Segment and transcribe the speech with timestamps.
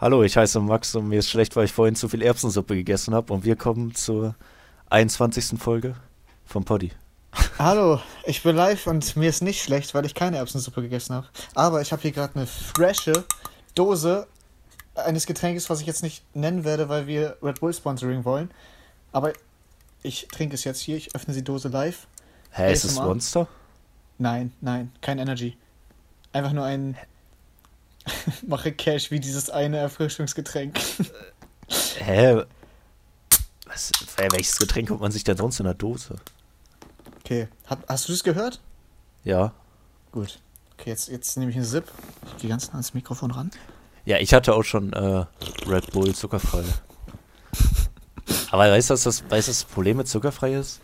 [0.00, 3.14] Hallo, ich heiße Max und mir ist schlecht, weil ich vorhin zu viel Erbsensuppe gegessen
[3.14, 4.34] habe und wir kommen zur
[4.88, 5.60] 21.
[5.60, 5.94] Folge
[6.46, 6.92] vom Poddy.
[7.58, 11.26] Hallo, ich bin live und mir ist nicht schlecht, weil ich keine Erbsensuppe gegessen habe.
[11.54, 13.26] Aber ich habe hier gerade eine frische
[13.74, 14.26] Dose
[14.94, 18.50] eines Getränkes, was ich jetzt nicht nennen werde, weil wir Red Bull Sponsoring wollen.
[19.12, 19.34] Aber
[20.02, 20.96] ich trinke es jetzt hier.
[20.96, 22.06] Ich öffne die Dose live.
[22.52, 23.48] Hä, ist es Monster?
[24.16, 25.58] Nein, nein, kein Energy.
[26.32, 26.96] Einfach nur ein
[28.46, 30.78] mache Cash wie dieses eine Erfrischungsgetränk.
[31.98, 32.42] Hä?
[33.66, 36.16] Was, welches Getränk kommt man sich denn sonst in der Dose?
[37.20, 38.60] Okay, Hab, hast du das gehört?
[39.22, 39.52] Ja.
[40.10, 40.40] Gut.
[40.74, 41.84] Okay, jetzt, jetzt nehme ich einen Sip.
[42.26, 43.50] Ich gehe ganz nah ans Mikrofon ran.
[44.04, 45.24] Ja, ich hatte auch schon äh,
[45.66, 46.64] Red Bull zuckerfrei.
[48.50, 50.80] Aber weißt du, was das, weißt, was das Problem mit zuckerfrei ist?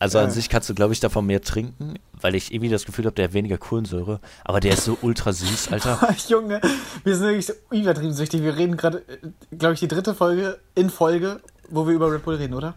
[0.00, 3.06] Also an sich kannst du, glaube ich, davon mehr trinken, weil ich irgendwie das Gefühl
[3.06, 4.20] habe, der hat weniger Kohlensäure.
[4.44, 6.14] Aber der ist so ultra süß, Alter.
[6.28, 6.60] Junge,
[7.02, 8.42] wir sind wirklich so übertrieben süchtig.
[8.42, 9.02] Wir reden gerade,
[9.50, 12.74] glaube ich, die dritte Folge in Folge, wo wir über Red Bull reden, oder?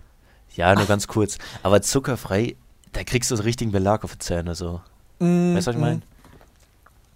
[0.55, 1.38] Ja, nur ganz kurz.
[1.61, 2.55] Aber zuckerfrei,
[2.91, 4.81] da kriegst du so richtigen Belag auf die Zähne, so.
[5.19, 5.97] Mm, weißt du, was ich meine?
[5.97, 6.03] Mm.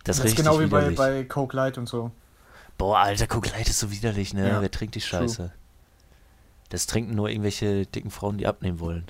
[0.04, 2.12] Das, das ist genau wie bei, bei Coke Light und so.
[2.78, 4.48] Boah, Alter, Coke Light ist so widerlich, ne?
[4.48, 4.62] Ja.
[4.62, 5.36] Wer trinkt die Scheiße?
[5.36, 5.52] True.
[6.70, 9.06] Das trinken nur irgendwelche dicken Frauen, die abnehmen wollen.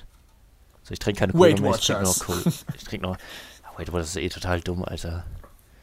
[0.86, 2.38] So, ich trinke keine Cola mehr, ich trinke noch Cola.
[2.76, 3.16] Ich trinke noch.
[3.16, 5.24] Oh, Weight Watchers ist eh total dumm, Alter.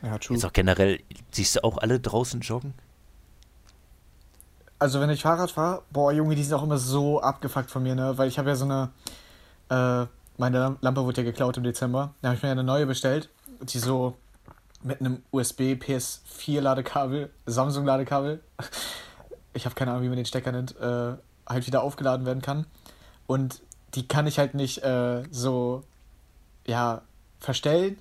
[0.02, 0.38] Ja, true.
[0.38, 1.02] Jetzt auch generell,
[1.32, 2.74] siehst du auch alle draußen joggen?
[4.80, 7.96] Also wenn ich Fahrrad fahre, boah Junge, die sind auch immer so abgefuckt von mir,
[7.96, 8.18] ne?
[8.18, 8.92] Weil ich habe ja so eine,
[9.70, 12.14] äh, meine Lampe wurde ja geklaut im Dezember.
[12.22, 13.30] Da habe ich mir eine neue bestellt,
[13.62, 14.16] die so
[14.84, 18.42] mit einem USB PS4 Ladekabel, Samsung Ladekabel,
[19.54, 22.68] ich habe keine Ahnung, wie man den Stecker nennt, äh, halt wieder aufgeladen werden kann.
[23.28, 23.62] Und
[23.96, 25.84] die kann ich halt nicht äh, so,
[26.66, 27.02] ja,
[27.40, 27.98] verstellen,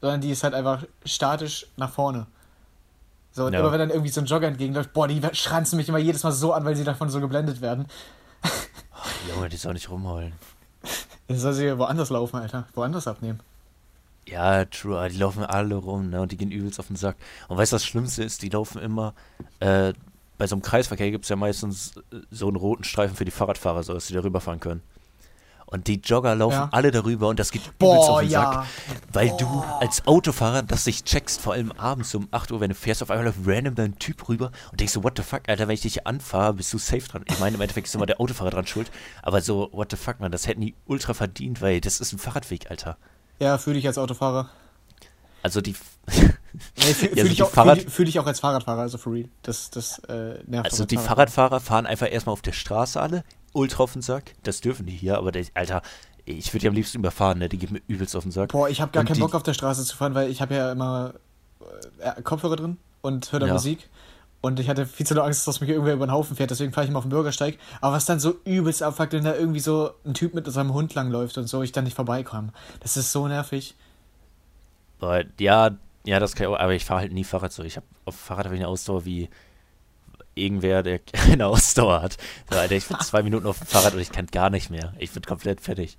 [0.00, 2.26] sondern die ist halt einfach statisch nach vorne.
[3.32, 3.60] So, und ja.
[3.60, 6.30] immer wenn dann irgendwie so ein Jogger entgegenläuft, boah, die schranzen mich immer jedes Mal
[6.30, 7.86] so an, weil sie davon so geblendet werden.
[8.44, 10.34] Oh, Junge, die soll nicht rumheulen.
[11.26, 12.66] Dann soll sie woanders laufen, Alter.
[12.74, 13.40] Woanders abnehmen.
[14.26, 16.20] Ja, true, die laufen alle rum, ne?
[16.20, 17.16] Und die gehen übelst auf den Sack.
[17.48, 19.14] Und weißt du, das Schlimmste ist, die laufen immer,
[19.60, 19.92] äh,
[20.38, 21.94] bei so einem Kreisverkehr gibt es ja meistens
[22.30, 24.82] so einen roten Streifen für die Fahrradfahrer, so dass sie da rüberfahren können.
[25.74, 26.68] Und die Jogger laufen ja.
[26.70, 28.52] alle darüber und das geht Boah, übelst auf den ja.
[28.52, 28.66] Sack.
[29.12, 29.38] Weil Boah.
[29.38, 33.02] du als Autofahrer das nicht checkst, vor allem abends um 8 Uhr, wenn du fährst,
[33.02, 35.74] auf einmal läuft random dein Typ rüber und denkst so, what the fuck, Alter, wenn
[35.74, 37.24] ich dich anfahre, bist du safe dran.
[37.28, 38.88] Ich meine, im Endeffekt ist immer der Autofahrer dran schuld.
[39.20, 42.20] Aber so, what the fuck, man, das hätten die ultra verdient, weil das ist ein
[42.20, 42.96] Fahrradweg, Alter.
[43.40, 44.50] Ja, fühle ich als Autofahrer.
[45.42, 45.74] Also die.
[46.76, 49.28] nee, fühle also ich, auch, Fahrrad fühl, fühl ich auch als Fahrradfahrer, also for real.
[49.42, 53.82] Das, das äh, nervt Also die Fahrradfahrer fahren einfach erstmal auf der Straße alle, ultra
[53.82, 54.34] auf den Sack.
[54.42, 55.82] Das dürfen die hier, aber der, Alter,
[56.24, 57.48] ich würde die am liebsten überfahren, ne?
[57.48, 58.52] Die geben mir übelst auf den Sack.
[58.52, 60.54] Boah, ich habe gar und keinen Bock auf der Straße zu fahren, weil ich habe
[60.54, 61.14] ja immer
[62.00, 63.52] äh, Kopfhörer drin und höre da ja.
[63.52, 63.88] Musik.
[64.40, 66.70] Und ich hatte viel zu lange Angst, dass mich irgendwer über den Haufen fährt, deswegen
[66.72, 67.58] fahre ich immer auf den Bürgersteig.
[67.80, 70.94] Aber was dann so übelst abfuckt, wenn da irgendwie so ein Typ mit seinem Hund
[70.94, 72.52] langläuft und so, ich dann nicht vorbeikomme.
[72.80, 73.74] Das ist so nervig.
[75.38, 75.70] Ja,
[76.06, 77.62] ja, das kann ich auch, aber ich fahre halt nie Fahrrad so.
[77.62, 79.28] Ich habe auf Fahrrad habe ich eine Ausdauer wie
[80.34, 82.16] irgendwer, der keine Ausdauer hat.
[82.50, 84.92] So, Alter, ich bin zwei Minuten auf dem Fahrrad und ich kann gar nicht mehr.
[84.98, 85.96] Ich bin komplett fertig.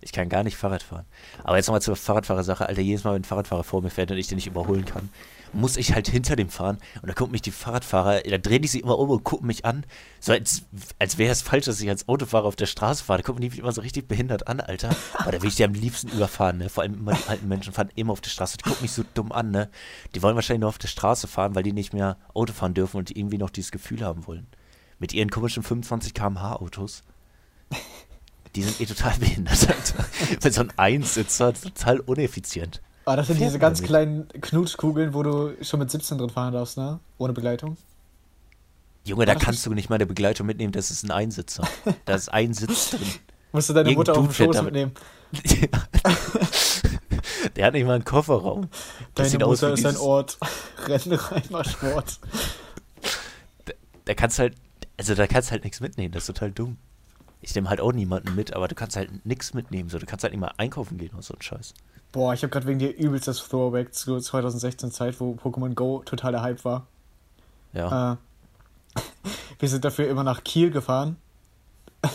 [0.00, 1.06] Ich kann gar nicht Fahrrad fahren.
[1.42, 2.66] Aber jetzt nochmal zur Fahrradfahrersache.
[2.66, 5.08] Alter, jedes Mal, wenn ein Fahrradfahrer vor mir fährt und ich den nicht überholen kann,
[5.52, 6.78] muss ich halt hinter dem fahren.
[7.02, 9.64] Und da gucken mich die Fahrradfahrer, da drehen die sich immer um und gucken mich
[9.64, 9.84] an.
[10.20, 10.62] So als,
[10.98, 13.20] als wäre es falsch, dass ich als Autofahrer auf der Straße fahre.
[13.20, 14.90] Da gucken die mich immer so richtig behindert an, Alter.
[15.14, 16.68] Aber da will ich die am liebsten überfahren, ne?
[16.68, 18.58] Vor allem immer die alten Menschen fahren immer auf der Straße.
[18.58, 19.70] Die gucken mich so dumm an, ne?
[20.14, 22.98] Die wollen wahrscheinlich nur auf der Straße fahren, weil die nicht mehr Auto fahren dürfen
[22.98, 24.46] und die irgendwie noch dieses Gefühl haben wollen.
[24.98, 27.02] Mit ihren komischen 25 km/h Autos
[28.56, 29.94] die sind eh total behindert.
[30.40, 32.80] Weil so ein Einsitzer total uneffizient.
[33.04, 36.76] Ah, das sind diese ganz kleinen Knutschkugeln, wo du schon mit 17 drin fahren darfst,
[36.76, 36.98] ne?
[37.18, 37.76] Ohne Begleitung.
[39.04, 41.62] Junge, da kannst du nicht mal eine Begleitung mitnehmen, das ist ein Einsitzer.
[42.04, 43.06] Da ist ein Sitz drin.
[43.52, 44.90] Musst du deine Irgend Mutter auf dem Schoß mitnehmen.
[47.54, 48.68] Der hat nicht mal einen Kofferraum.
[49.14, 50.36] Das Deine Mutter ist ein Ort.
[50.86, 52.18] Renn rein, mach Sport.
[53.66, 53.72] Da,
[54.04, 54.56] da kannst halt,
[54.96, 56.76] also da kannst halt nichts mitnehmen, das ist total dumm
[57.40, 59.88] ich nehme halt auch niemanden mit, aber du kannst halt nichts mitnehmen.
[59.88, 59.98] So.
[59.98, 61.74] Du kannst halt nicht mal einkaufen gehen oder so ein Scheiß.
[62.12, 66.02] Boah, ich habe gerade wegen dir übelst das Throwback zu 2016 Zeit, wo Pokémon Go
[66.04, 66.86] totaler Hype war.
[67.72, 68.14] Ja.
[68.14, 69.00] Äh,
[69.58, 71.16] wir sind dafür immer nach Kiel gefahren.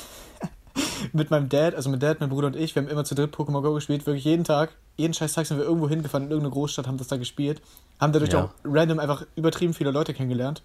[1.14, 3.34] mit meinem Dad, also mit Dad, mein Bruder und ich, wir haben immer zu dritt
[3.36, 4.76] Pokémon Go gespielt, wirklich jeden Tag.
[4.98, 7.62] Jeden scheiß Tag sind wir irgendwo hingefahren, in irgendeine Großstadt, haben das da gespielt.
[8.00, 8.46] Haben dadurch ja.
[8.46, 10.64] auch random einfach übertrieben viele Leute kennengelernt.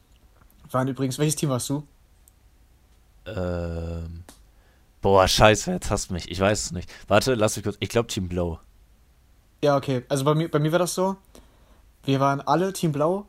[0.70, 1.84] Waren übrigens, welches Team warst du?
[3.26, 4.24] Ähm.
[5.06, 6.28] Boah, scheiße, jetzt hast du mich.
[6.32, 6.92] Ich weiß es nicht.
[7.06, 7.76] Warte, lass mich kurz.
[7.78, 8.58] Ich glaube Team Blau.
[9.62, 10.02] Ja, okay.
[10.08, 11.14] Also bei mir, bei mir war das so.
[12.02, 13.24] Wir waren alle Team Blau.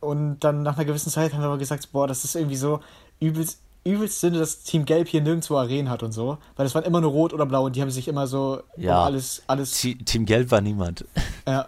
[0.00, 2.80] und dann nach einer gewissen Zeit haben wir aber gesagt, boah, das ist irgendwie so
[3.18, 6.38] übelst, übelst Sinn, dass Team Gelb hier nirgendwo Arenen hat und so.
[6.56, 9.04] Weil es waren immer nur rot oder blau und die haben sich immer so Ja.
[9.04, 9.72] alles, alles.
[9.72, 11.04] Team Gelb war niemand.
[11.44, 11.66] Ja,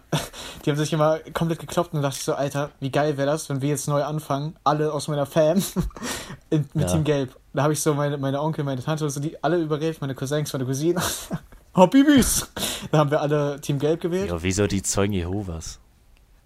[0.65, 3.49] die haben sich immer komplett gekloppt und dachte ich so, Alter, wie geil wäre das,
[3.49, 5.61] wenn wir jetzt neu anfangen, alle aus meiner Fam
[6.51, 6.93] in, mit Ja.
[6.93, 7.35] Team Gelb.
[7.53, 10.15] Da habe ich so meine, meine Onkel, meine Tante und so, die alle überredet, meine
[10.15, 11.03] Cousins, meine Cousinen.
[11.75, 12.47] oh, Bibis!
[12.93, 14.31] Da haben wir alle Team Gelb gewählt.
[14.31, 15.81] Ja, wieso die Zeugen Jehovas?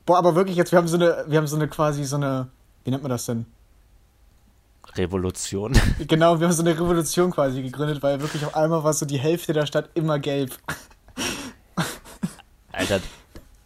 [0.07, 2.49] Boah, aber wirklich jetzt, wir haben so eine, wir haben so eine quasi so eine,
[2.85, 3.45] wie nennt man das denn?
[4.99, 5.73] Revolution.
[6.07, 9.19] Genau, wir haben so eine Revolution quasi gegründet, weil wirklich auf einmal war so die
[9.19, 10.57] Hälfte der Stadt immer gelb.
[12.73, 13.01] Alter,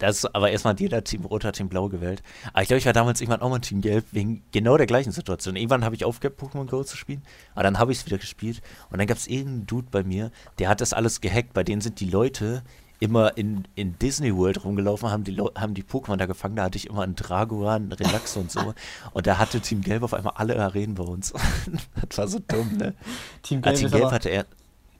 [0.03, 2.21] das ist aber erstmal jeder Team Rot hat Team Blau gewählt.
[2.51, 5.11] Aber ich glaube, ich war damals irgendwann auch mal Team Gelb, wegen genau der gleichen
[5.11, 5.55] Situation.
[5.55, 7.21] Irgendwann habe ich aufgehört, Pokémon Go zu spielen,
[7.53, 8.61] aber dann habe ich es wieder gespielt.
[8.89, 11.53] Und dann gab es irgendeinen Dude bei mir, der hat das alles gehackt.
[11.53, 12.63] Bei denen sind die Leute
[13.03, 16.55] immer in, in Disney World rumgelaufen, haben die, haben die Pokémon da gefangen.
[16.55, 18.73] Da hatte ich immer einen Dragoran, einen Relaxo und so.
[19.13, 21.33] Und da hatte Team Gelb auf einmal alle Arenen bei uns.
[22.09, 22.93] das war so dumm, ne?
[23.41, 24.45] Team Ah, Gelb, Team ist Gelb aber, hatte er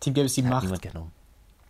[0.02, 0.64] Team Gelb ist die hat Macht.
[0.64, 1.12] niemand genommen.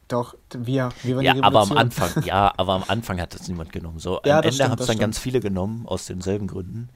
[0.07, 1.77] Doch, wir, wir waren Ja, die aber am Revolution.
[1.77, 3.99] Anfang, ja, aber am Anfang hat das niemand genommen.
[3.99, 4.99] So, Ja, am Ende haben es dann stimmt.
[4.99, 6.89] ganz viele genommen, aus denselben Gründen.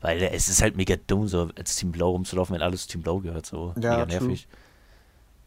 [0.00, 3.20] Weil es ist halt mega dumm, so als Team Blau rumzulaufen, wenn alles Team Blau
[3.20, 4.38] gehört, so Ja, mega true.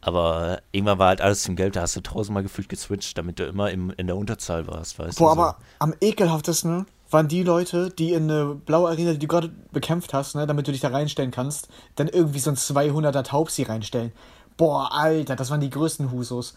[0.00, 3.44] Aber irgendwann war halt alles Team Gelb, da hast du tausendmal gefühlt geswitcht, damit du
[3.44, 5.34] immer im, in der Unterzahl warst, weißt Boah, du?
[5.34, 5.40] so.
[5.42, 10.14] aber am ekelhaftesten waren die Leute, die in eine blaue Arena, die du gerade bekämpft
[10.14, 14.12] hast, ne, damit du dich da reinstellen kannst, dann irgendwie so ein 200er Taubsi reinstellen.
[14.56, 16.54] Boah, Alter, das waren die größten Husos.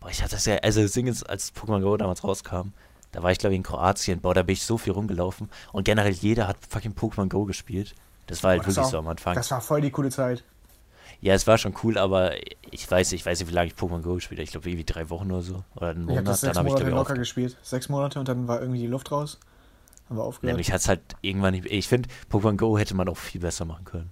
[0.00, 2.72] Boah, ich hatte das ja, also ist, als Pokémon Go damals rauskam,
[3.12, 5.84] da war ich glaube ich in Kroatien, boah, da bin ich so viel rumgelaufen und
[5.84, 7.94] generell jeder hat fucking Pokémon Go gespielt.
[8.26, 9.34] Das war halt Boah, das wirklich war- so am Anfang.
[9.36, 10.42] Das war voll die coole Zeit.
[11.20, 12.32] Ja, es war schon cool, aber
[12.70, 14.44] ich weiß, ich weiß nicht, wie lange ich Pokémon Go gespielt habe.
[14.44, 15.64] Ich glaube, irgendwie drei Wochen oder so.
[15.74, 16.28] Oder einen Ich habe Monat.
[16.28, 17.18] das Dann sechs habe ich, Monate ich, locker aufgehört.
[17.20, 17.56] gespielt.
[17.62, 19.38] Sechs Monate und dann war irgendwie die Luft raus.
[20.08, 20.52] Haben wir aufgehört.
[20.52, 21.66] Nämlich hat es halt irgendwann nicht.
[21.66, 24.10] Ich finde, Pokémon Go hätte man auch viel besser machen können.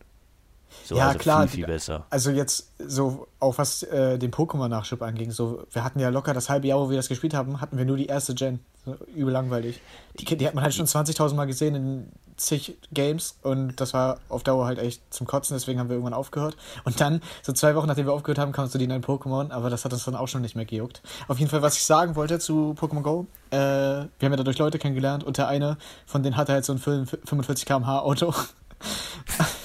[0.85, 2.07] So, Ja, also klar, Viel, viel besser.
[2.11, 6.49] Also jetzt so, auch was äh, den Pokémon-Nachschub anging, so, wir hatten ja locker das
[6.49, 8.61] halbe Jahr, wo wir das gespielt haben, hatten wir nur die erste Gen.
[8.85, 9.81] So, übel langweilig.
[10.19, 14.19] Die, die hat man halt schon 20.000 Mal gesehen in zig Games und das war
[14.29, 16.57] auf Dauer halt echt zum Kotzen, deswegen haben wir irgendwann aufgehört.
[16.85, 19.71] Und dann, so zwei Wochen nachdem wir aufgehört haben, kamen so die neuen Pokémon, aber
[19.71, 21.03] das hat uns dann auch schon nicht mehr gejuckt.
[21.29, 24.59] Auf jeden Fall, was ich sagen wollte zu Pokémon Go, äh, wir haben ja dadurch
[24.59, 28.35] Leute kennengelernt und der eine von denen hatte halt so ein 45 km/h Auto.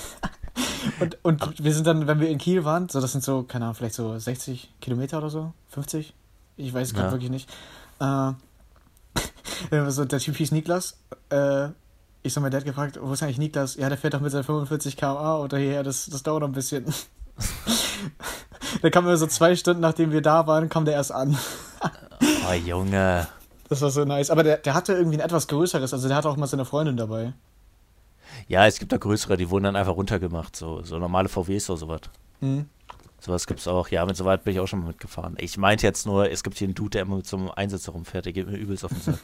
[1.00, 3.66] Und, und wir sind dann, wenn wir in Kiel waren, so das sind so, keine
[3.66, 6.13] Ahnung, vielleicht so 60 Kilometer oder so, 50?
[6.57, 7.12] Ich weiß es gerade Ja.
[7.13, 7.50] wirklich nicht.
[8.00, 8.31] Äh,
[9.90, 10.98] so, der Typ hieß Niklas.
[11.30, 11.69] Äh,
[12.22, 13.75] ich so, mein Dad gefragt, wo ist eigentlich Niklas?
[13.75, 16.54] Ja, der fährt doch mit seinen 45 km/h oder hierher, das, das dauert noch ein
[16.54, 16.86] bisschen.
[18.84, 21.38] der kam immer so zwei Stunden, nachdem wir da waren, kam der erst an.
[22.50, 23.28] Oh, Junge.
[23.69, 24.31] Das war so nice.
[24.31, 26.98] Aber der, der hatte irgendwie ein etwas größeres, also der hatte auch mal seine Freundin
[26.98, 27.34] dabei.
[28.50, 30.56] Ja, es gibt da größere, die wurden dann einfach runtergemacht.
[30.56, 32.01] So, so normale VWs oder sowas.
[32.40, 32.66] Hm.
[33.19, 33.90] Sowas gibt's auch.
[33.90, 35.36] Ja, mit so weit bin ich auch schon mal mitgefahren.
[35.38, 37.88] Ich meinte jetzt nur, es gibt hier einen Dude, der immer mit so einem Einsatz
[37.88, 39.19] rumfährt, der geht mir übelst auf den Sack.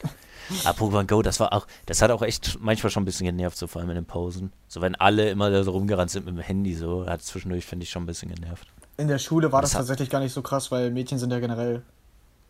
[0.64, 3.58] Aber Pokémon Go, das war auch, das hat auch echt manchmal schon ein bisschen genervt,
[3.58, 4.52] so vor allem in den Pausen.
[4.68, 7.84] So, wenn alle immer da so rumgerannt sind mit dem Handy, so, hat zwischendurch, finde
[7.84, 8.68] ich, schon ein bisschen genervt.
[8.98, 11.40] In der Schule war das, Das tatsächlich gar nicht so krass, weil Mädchen sind ja
[11.40, 11.82] generell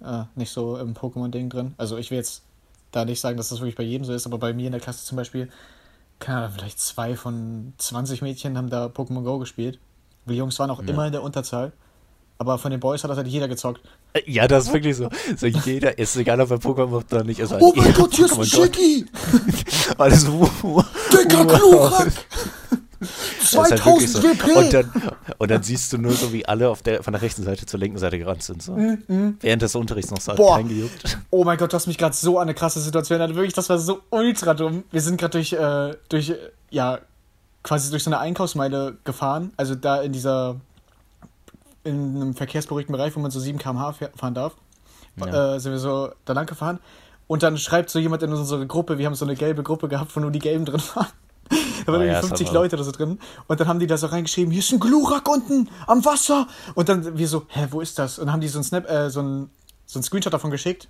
[0.04, 1.74] äh, nicht so im Pokémon-Ding drin.
[1.77, 2.44] Also ich will jetzt
[2.92, 4.81] da nicht sagen, dass das wirklich bei jedem so ist, aber bei mir in der
[4.81, 5.50] Klasse zum Beispiel,
[6.19, 9.79] keine Ahnung, vielleicht zwei von 20 Mädchen haben da Pokémon Go gespielt.
[10.27, 10.89] Die Jungs waren auch Ja.
[10.89, 11.72] immer in der Unterzahl.
[12.38, 13.79] Aber von den Boys hat das halt jeder gezockt.
[14.13, 15.10] Äh, Ja, das ist wirklich so.
[15.38, 17.39] So jeder, ist egal, ob er Pokémon macht oder nicht.
[17.39, 18.45] Ist halt Oh mein Gott, hier ist ein.
[18.45, 19.05] Shaggy!
[19.98, 20.25] Alles.
[20.25, 22.13] Dicker wirklich
[23.43, 24.24] 2000 so.
[24.24, 24.55] WP!
[24.57, 24.91] Und dann,
[25.38, 27.98] und dann siehst du nur so, wie alle der, von der rechten Seite zur linken
[27.98, 28.62] Seite gerannt sind.
[28.62, 28.75] So.
[28.77, 30.58] Während des Unterrichts noch so Mhm, Boah.
[30.58, 31.17] kein gejuckt.
[31.32, 33.36] Oh mein Gott, du hast mich gerade so an eine krasse Situation erinnert.
[33.36, 34.84] Wirklich, das war so ultra dumm.
[34.91, 36.34] Wir sind gerade durch, äh, durch,
[36.70, 37.00] ja,
[37.63, 39.51] quasi durch so eine Einkaufsmeile gefahren.
[39.58, 40.58] Also da in dieser,
[41.84, 44.53] in einem verkehrsberuhigten Bereich, wo man so 7 km/h fahren darf,
[45.17, 45.55] Ja.
[45.55, 46.79] äh, sind wir so da lang gefahren.
[47.27, 50.15] Und dann schreibt so jemand in unsere Gruppe, wir haben so eine gelbe Gruppe gehabt,
[50.15, 51.08] wo nur die Gelben drin waren.
[51.49, 51.55] Da
[51.91, 53.19] waren Oh irgendwie ja, das 50 hat man- Leute oder so drin.
[53.47, 56.47] Und dann haben die da so reingeschrieben, hier ist ein Glurak unten am Wasser.
[56.73, 58.17] Und dann wir so, hä, wo ist das?
[58.17, 59.49] Und dann haben die so ein Snap, äh, so ein,
[59.85, 60.87] so ein Screenshot davon geschickt.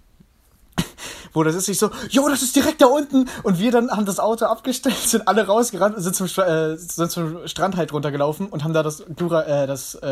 [1.34, 3.30] Wo das ist, ich so, jo, das ist direkt da unten.
[3.44, 7.12] Und wir dann haben das Auto abgestellt, sind alle rausgerannt und sind zum, äh, sind
[7.12, 10.08] zum Strand halt runtergelaufen und haben da das Glurak, äh, das, äh,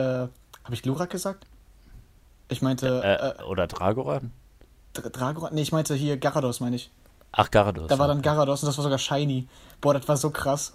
[0.63, 1.45] habe ich Glurak gesagt?
[2.49, 4.31] Ich meinte, äh, Äh, oder Dragoran?
[4.93, 5.53] Dra- Dragoran?
[5.53, 6.91] Nee, ich meinte hier Garados, meine ich.
[7.33, 7.89] Ach, Garados.
[7.89, 8.21] Da war dann.
[8.21, 9.47] Garados und das war sogar shiny.
[9.81, 10.73] Boah, das war so krass.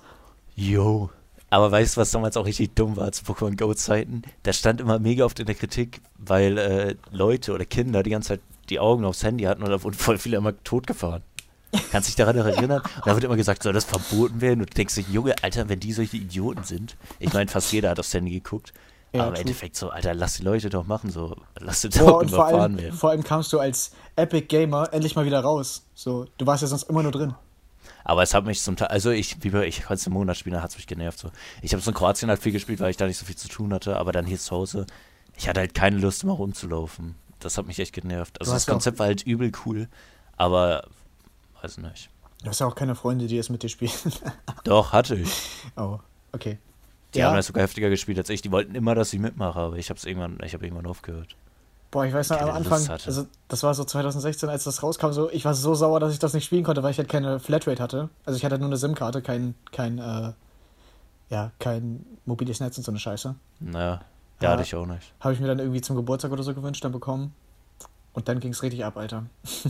[0.55, 1.09] Yo.
[1.51, 4.23] Aber weißt du, was damals auch richtig dumm war zu Pokémon Go-Zeiten?
[4.43, 8.29] Da stand immer mega oft in der Kritik, weil äh, Leute oder Kinder die ganze
[8.29, 11.23] Zeit die Augen aufs Handy hatten und da wurden voll viele immer totgefahren.
[11.91, 12.81] Kannst dich daran erinnern?
[12.97, 14.61] Und da wird immer gesagt, soll das verboten werden?
[14.61, 16.97] Und du denkst dir, Junge, Alter, wenn die solche Idioten sind.
[17.19, 18.73] Ich meine, fast jeder hat aufs Handy geguckt.
[19.13, 19.41] Ja, aber im.
[19.43, 21.35] Endeffekt so, Alter, lass die Leute doch machen, so.
[21.59, 22.95] Lass die Boah, doch vor überfahren allem, werden.
[22.97, 25.87] vor allem kamst du als Epic Gamer endlich mal wieder raus.
[25.95, 27.35] So, du warst ja sonst immer nur drin.
[28.05, 30.37] Aber es hat mich zum Teil, also ich, wie bei- ich konnte es im Monat
[30.37, 31.19] spielen, da hat es mich genervt.
[31.19, 31.31] So.
[31.63, 33.49] Ich habe es in Kroatien halt viel gespielt, weil ich da nicht so viel zu
[33.49, 34.87] tun hatte, aber dann hier zu Hause,
[35.37, 37.15] ich hatte halt keine Lust, immer rumzulaufen.
[37.41, 38.41] Das hat mich echt genervt.
[38.41, 39.89] Also das Konzept war halt übel cool,
[40.37, 40.87] aber
[41.63, 42.11] weiß nicht.
[42.43, 43.93] Du hast ja auch keine Freunde, die es mit dir spielen.
[44.65, 45.31] Doch, hatte ich.
[45.77, 45.99] oh,
[46.33, 46.59] okay.
[47.15, 47.29] Die Ja.
[47.29, 48.43] haben das sogar heftiger gespielt als ich.
[48.43, 51.37] Die wollten immer, dass ich mitmache, aber ich habe irgendwann, ich habe irgendwann aufgehört.
[51.91, 55.31] Boah, ich weiß noch, am Anfang, also das war so 2016, als das rauskam, so,
[55.31, 57.83] ich war so sauer, dass ich das nicht spielen konnte, weil ich halt keine Flatrate
[57.83, 58.11] hatte.
[58.27, 60.33] Also ich hatte nur eine SIM-Karte, kein, kein, äh,
[61.31, 63.35] ja, kein mobiles Netz und so eine Scheiße.
[63.61, 64.03] Naja, ja,
[64.43, 64.51] Ja.
[64.51, 65.15] hatte ich auch nicht.
[65.21, 67.33] Habe ich mir dann irgendwie zum Geburtstag oder so gewünscht, dann bekommen.
[68.13, 69.25] Und dann ging es richtig ab, Alter.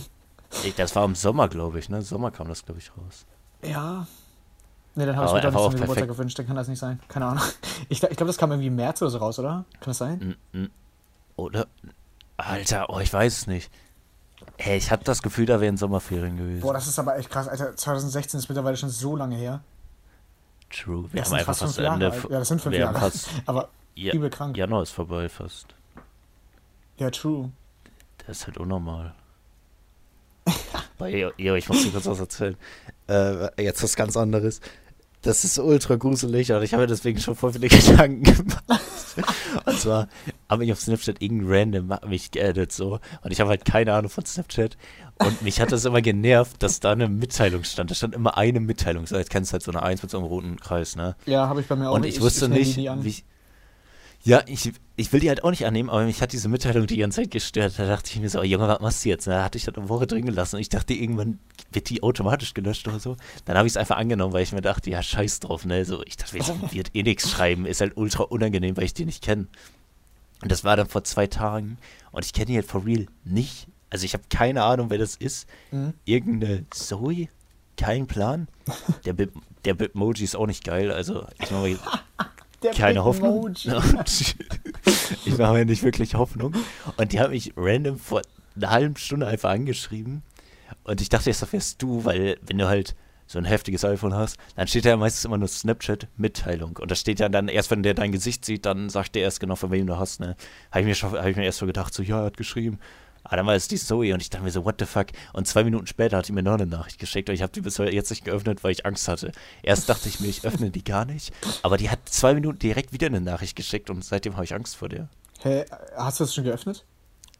[0.78, 2.00] Das war im Sommer, glaube ich, ne?
[2.00, 3.26] Sommer kam das, glaube ich, raus.
[3.62, 4.07] Ja.
[4.95, 6.09] Ne, dann habe ich mir auch zum Geburtstag perfekt.
[6.09, 6.99] gewünscht, dann kann das nicht sein.
[7.09, 7.45] Keine Ahnung.
[7.90, 9.64] Ich, ich glaube, das kam irgendwie im März oder so raus, oder?
[9.80, 10.37] Kann das sein?
[11.37, 11.66] Oder?
[12.37, 13.71] Alter, oh, ich weiß es nicht.
[14.59, 16.61] Hey, ich habe das Gefühl, da wären Sommerferien gewesen.
[16.61, 17.76] Boah, das ist aber echt krass, Alter.
[17.76, 19.61] 2016 ist mittlerweile schon so lange her.
[20.71, 21.09] True.
[21.12, 22.12] Wir Das haben einfach fast fast Ende.
[22.30, 22.99] Ja, das sind fünf wir Jahre.
[22.99, 24.57] fast, Aber ja, übel krank.
[24.57, 25.68] Ja, Januar ist vorbei fast.
[27.12, 27.50] true.
[28.26, 29.14] Das ist halt unnormal.
[31.38, 32.56] Ja, ich muss dir kurz was erzählen.
[33.08, 34.60] Äh, jetzt was ganz anderes.
[35.22, 38.82] Das ist ultra gruselig und ich habe mir deswegen schon voll viele Gedanken gemacht.
[39.64, 40.08] Und zwar
[40.48, 44.10] habe ich auf Snapchat irgendein random mich geaddet so und ich habe halt keine Ahnung
[44.10, 44.76] von Snapchat
[45.18, 47.90] und mich hat das immer genervt, dass da eine Mitteilung stand.
[47.90, 49.06] Da stand immer eine Mitteilung.
[49.06, 51.16] So, jetzt kennst du halt so eine Eins mit so einem roten Kreis, ne?
[51.26, 51.94] Ja, habe ich bei mir auch.
[51.94, 53.24] Und ich, wusste die nicht, wie ich,
[54.28, 56.99] Ja, ich, ich will die halt auch nicht annehmen, aber mich hat diese Mitteilung die
[56.99, 57.78] ganze Zeit gestört.
[57.78, 59.26] Da dachte ich mir so, oh Junge, was machst du jetzt?
[59.26, 61.38] Da hatte ich das eine Woche drin gelassen und ich dachte, irgendwann
[61.73, 63.16] wird die automatisch gelöscht oder so.
[63.47, 65.82] Dann habe ich es einfach angenommen, weil ich mir dachte, ja, scheiß drauf, ne?
[65.87, 69.06] So, ich dachte, wir wird eh nichts schreiben, ist halt ultra unangenehm, weil ich die
[69.06, 69.47] nicht kenne.
[70.42, 71.78] Und das war dann vor zwei Tagen
[72.12, 73.66] und ich kenne die halt for real nicht.
[73.88, 75.49] Also ich habe keine Ahnung, wer das ist.
[75.70, 75.94] Mhm.
[76.04, 77.28] Irgendeine Zoe?
[77.78, 78.49] Kein Plan.
[79.06, 79.30] Der, Bit,
[79.64, 81.78] der Bitmoji ist auch nicht geil, also ich mache mir
[82.62, 83.52] Der keine Hoffnung.
[83.52, 83.82] Bitmoji.
[85.24, 86.54] ich mache mir nicht wirklich Hoffnung.
[86.96, 88.22] Und die hat mich random vor
[88.56, 90.22] einer halben Stunde einfach angeschrieben.
[90.84, 92.94] Und ich dachte, das wärst du, weil wenn du halt
[93.26, 96.78] so ein heftiges iPhone hast, dann steht da ja meistens immer nur Snapchat-Mitteilung.
[96.78, 99.40] Und da steht ja dann, erst wenn der dein Gesicht sieht, dann sagt der erst
[99.40, 100.34] genau, von wem du hast, ne?
[100.70, 102.78] Habe ich, mir schon- hab ich mir erst so gedacht, so, ja, er hat geschrieben.
[103.28, 105.06] Aber dann war es die Zoe und ich dachte mir so, what the fuck?
[105.32, 107.61] Und zwei Minuten später hat die mir noch eine Nachricht geschickt und ich habe die
[107.61, 109.32] bis jetzt nicht geöffnet, weil ich Angst hatte.
[109.62, 111.32] Erst dachte ich mir, ich öffne die gar nicht,
[111.62, 114.76] aber die hat zwei Minuten direkt wieder eine Nachricht geschickt und seitdem habe ich Angst
[114.76, 115.08] vor der.
[115.40, 115.64] Hä,
[115.97, 116.85] hast du das schon geöffnet?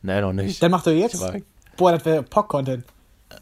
[0.02, 0.62] Nein, noch nicht.
[0.62, 1.18] Dann mach doch jetzt.
[1.21, 1.35] War,
[1.76, 2.85] Boah, das wäre POC-Content.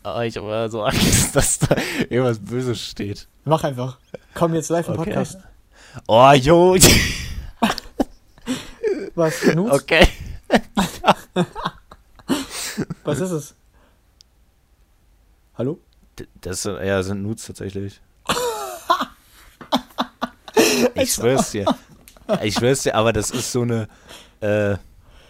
[0.05, 1.77] ah, ich habe so Angst, dass da
[2.09, 3.27] irgendwas Böses steht.
[3.45, 3.99] Mach einfach.
[4.35, 5.05] Komm jetzt live im Okay.
[5.05, 5.39] Podcast.
[6.07, 6.77] Oh, jo.
[9.15, 9.45] Was?
[9.55, 9.83] Nudes?
[9.83, 10.07] Okay.
[13.07, 13.55] Was ist es?
[15.57, 15.79] Hallo?
[16.41, 18.01] Das sind, ja, sind Nudes tatsächlich.
[20.95, 21.65] Ich schwör's dir.
[22.43, 23.89] Ich schwör's dir, aber das ist so eine.
[24.41, 24.77] Äh,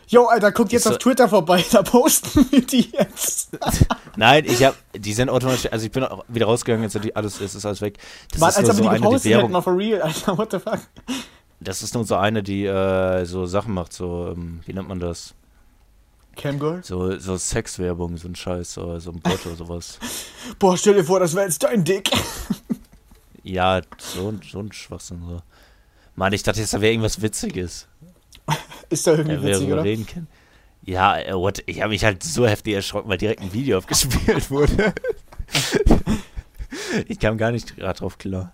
[0.09, 3.51] Yo, Alter, guckt jetzt Ist so- auf Twitter vorbei, da posten wir die jetzt.
[4.17, 4.75] nein, ich hab.
[4.97, 5.71] Die sind automatisch.
[5.71, 7.99] Also ich bin auch wieder rausgegangen, jetzt die alles, es ist alles weg.
[8.31, 8.83] Das Mann, ist als nur ob so
[9.19, 10.81] die eine, die mal for real, Alter, what the fuck?
[11.61, 15.01] Das ist nur so eine, die äh, so Sachen macht, so, ähm, wie nennt man
[15.01, 15.35] das?
[16.37, 16.85] Camgirl?
[16.85, 19.99] So, so Sexwerbung, so ein Scheiß, so, so ein Bot oder sowas.
[20.59, 22.11] Boah, stell dir vor, das wäre jetzt dein Dick.
[23.43, 25.23] Ja, so, ein- so ein Schwachsinn.
[25.25, 25.41] So.
[26.17, 27.87] Mann, ich dachte jetzt, da wäre irgendwas Witziges.
[28.91, 29.85] Ist doch irgendwie Ja, witzig, oder?
[29.85, 30.27] reden können.
[30.85, 31.63] Ja, äh, what?
[31.67, 34.93] ich habe mich halt so heftig erschrocken, weil direkt ein Video aufgespielt wurde.
[37.07, 38.53] ich kam gar nicht gerade drauf klar.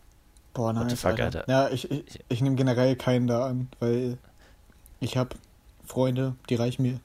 [0.54, 1.24] Boah, What nein, the fuck, Alter.
[1.24, 1.44] Alter.
[1.48, 4.18] Ja, ich, ich, ich nehme generell keinen da an, weil
[5.00, 5.30] ich habe
[5.86, 7.00] Freunde, die reichen mir.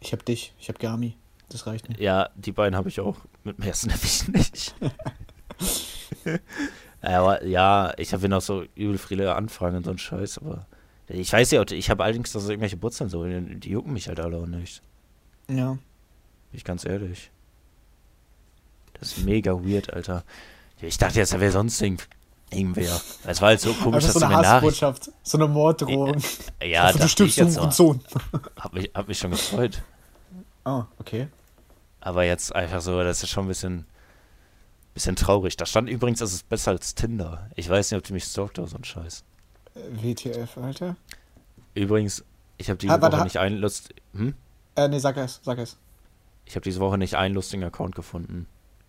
[0.00, 1.16] Ich habe dich, ich habe Gami.
[1.48, 2.00] Das reicht mir.
[2.00, 3.16] Ja, die beiden habe ich auch.
[3.44, 4.74] Mit mehr snap ich nicht.
[7.00, 10.66] aber ja, ich habe noch so übel viele Anfragen und so ein Scheiß, aber
[11.08, 14.18] ich weiß ja, ich habe allerdings dass irgendwelche Butzeln so, die die jucken mich halt
[14.20, 14.82] alle auch nicht.
[15.48, 15.72] Ja.
[15.72, 15.80] Bin
[16.52, 17.30] ich ganz ehrlich.
[18.94, 20.24] Das ist mega weird, Alter.
[20.80, 22.08] Ich dachte jetzt, da wäre sonst irgend-
[22.50, 23.00] irgendwer.
[23.26, 24.36] Es war halt so komisch, dass so du eine.
[24.48, 26.16] Hassbotschaft, so eine Morddrohung.
[26.62, 27.72] Ja, Also, du stirbst jetzt auch.
[27.72, 28.00] Sohn.
[28.58, 29.82] Hab mich, hab mich schon gefreut.
[30.64, 31.28] Oh, okay.
[32.00, 33.86] Aber jetzt einfach so, das ist schon ein bisschen,
[34.94, 35.56] bisschen traurig.
[35.56, 37.50] Da stand übrigens, das ist besser als Tinder.
[37.56, 39.24] Ich weiß nicht, ob du mich stalkt oder so ein Scheiß.
[39.74, 40.96] Äh, WTF, Alter.
[41.74, 42.24] Übrigens,
[42.58, 44.34] ich habe diese Ah, warte, Woche nicht einen Lust, hm?
[44.76, 45.76] Äh, nee, sag es, sag es.
[46.44, 48.46] Ich habe diese Woche nicht einen lustigen Account gefunden.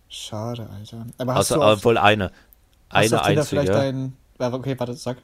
[0.08, 1.06] Schade, Alter.
[1.18, 2.30] Aber hast Außer, du obwohl eine.
[2.90, 3.72] Hast Eine vielleicht einzige.
[3.72, 4.16] deinen.
[4.40, 5.18] Ja, Okay, warte, sag.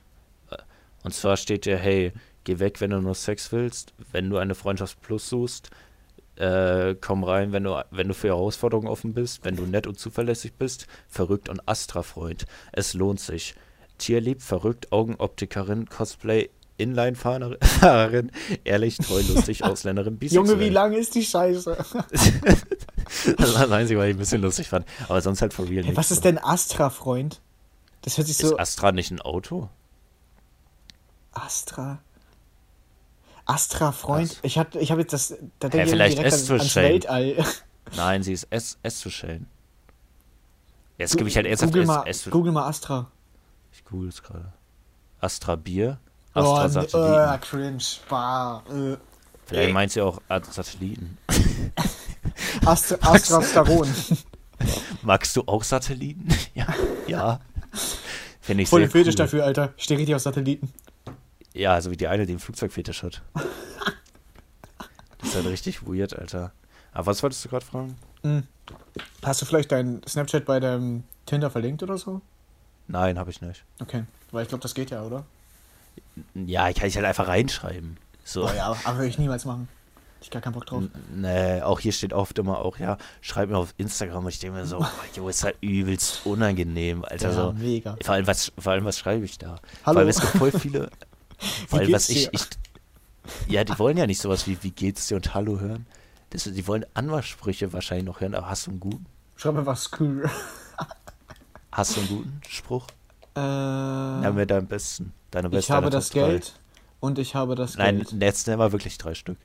[1.03, 2.13] Und zwar steht dir, hey,
[2.45, 3.93] geh weg, wenn du nur Sex willst.
[4.13, 5.71] Wenn du eine Freundschaft plus suchst,
[6.37, 9.99] äh, komm rein, wenn du, wenn du für Herausforderungen offen bist, wenn du nett und
[9.99, 12.47] zuverlässig bist, verrückt und Astra-Freund.
[12.73, 13.55] Es lohnt sich.
[13.99, 18.33] Tierlieb, verrückt, Augenoptikerin, Cosplay, Inline-Fahrerin,
[18.65, 20.49] ehrlich, treu, lustig, Ausländerin, bisexuell.
[20.49, 21.77] Junge, wie lang ist die Scheiße?
[23.37, 24.87] Das war das Einzige, was ich ein bisschen lustig fand.
[25.09, 27.41] Aber sonst halt for real Hey, was ist denn Astra-Freund?
[28.05, 28.59] Das hört sich Ist so.
[28.59, 29.71] Astra nicht ein Auto?
[31.33, 31.99] Astra.
[33.47, 34.31] Astra-Freund?
[34.31, 34.39] Was?
[34.43, 35.35] Ich, hab- ich habe jetzt das.
[35.59, 36.77] Da ich vielleicht direkt an, zu ans.
[36.77, 37.45] Weltall.
[37.97, 39.47] Nein, sie ist S, S zu Schellen.
[40.99, 43.11] Jetzt gebe ich halt ernsthaft Google S, mal, S Google mal Astra.
[43.73, 44.53] Ich google es gerade.
[45.21, 45.99] Astra Bier?
[46.35, 47.35] Oh, Astra ne, Satelliten.
[47.35, 47.85] äh, cringe.
[48.09, 48.97] Bah, äh.
[49.47, 50.21] Vielleicht meint sie auch
[50.51, 51.19] Satelliten.
[52.65, 53.93] Astra, Astra Staron.
[55.03, 56.29] Magst du auch Satelliten?
[56.55, 56.67] ja.
[57.07, 57.41] Ja.
[58.41, 59.19] Finde ich Voll sehr Fetisch cool.
[59.19, 59.73] dafür, Alter.
[59.77, 60.73] Ich stehe richtig auf Satelliten.
[61.55, 63.23] Ja, also wie die eine, die einen Flugzeugfetisch hat.
[65.19, 66.53] das ist halt richtig weird, Alter.
[66.93, 67.97] Aber was wolltest du gerade fragen?
[68.23, 68.43] Hm.
[69.23, 72.21] Hast du vielleicht dein Snapchat bei deinem Tinder verlinkt oder so?
[72.87, 73.65] Nein, habe ich nicht.
[73.81, 75.25] Okay, weil ich glaube, das geht ja, oder?
[76.35, 77.97] Ja, kann ich halt einfach reinschreiben.
[78.25, 78.47] So.
[78.47, 79.69] Oh ja, aber würde ich niemals machen.
[80.25, 80.83] Ich gar keinen Bock drauf.
[81.15, 84.57] Nee, auch hier steht oft immer auch, ja, schreib mir auf Instagram und ich denke
[84.57, 84.83] mir so,
[85.15, 87.29] jo, ist halt übelst unangenehm, Alter.
[87.29, 87.53] ja, so.
[87.53, 87.97] mega.
[88.03, 89.49] Vor allem, was, vor allem, was schreibe ich da?
[89.49, 89.61] Hallo.
[89.85, 90.91] Vor allem, es gibt voll viele.
[91.69, 92.47] Vor allem, was ich, ich.
[93.49, 95.85] Ja, die wollen ja nicht sowas wie, wie geht's dir und Hallo hören.
[96.31, 99.05] Das, die wollen Anmachsprüche wahrscheinlich noch hören, aber hast du einen guten?
[99.37, 100.31] Schreib mir was cool.
[101.71, 102.87] Hast du einen guten Spruch?
[103.37, 105.13] Äh, Ja, mit deinem besten.
[105.33, 105.67] Deine beste.
[105.67, 106.21] ich habe das drei.
[106.29, 106.55] Geld
[107.01, 108.23] und ich habe das Nein, Geld.
[108.23, 109.37] jetzt nehmen wir wirklich drei Stück.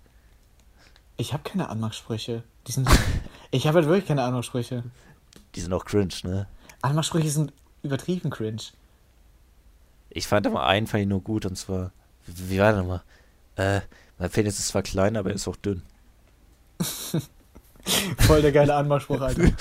[1.20, 2.44] Ich habe keine Anmachsprüche.
[2.66, 2.90] Die sind.
[3.52, 4.84] ich habe halt wirklich keine Anmachsprüche.
[5.54, 6.48] Die sind auch cringe, ne?
[6.82, 7.52] Anmachsprüche sind
[7.84, 8.62] übertrieben cringe.
[10.10, 11.92] Ich fand aber einen fand ich nur gut und zwar,
[12.26, 13.04] wie wie war der nochmal?
[13.58, 13.82] Äh,
[14.18, 15.82] mein Penis ist zwar klein, aber er ist auch dünn.
[18.20, 19.44] Voll der geile Anmachspruch, Alter.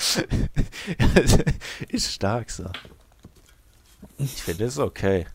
[1.89, 2.71] ist stark so.
[4.17, 5.27] Ich finde es okay.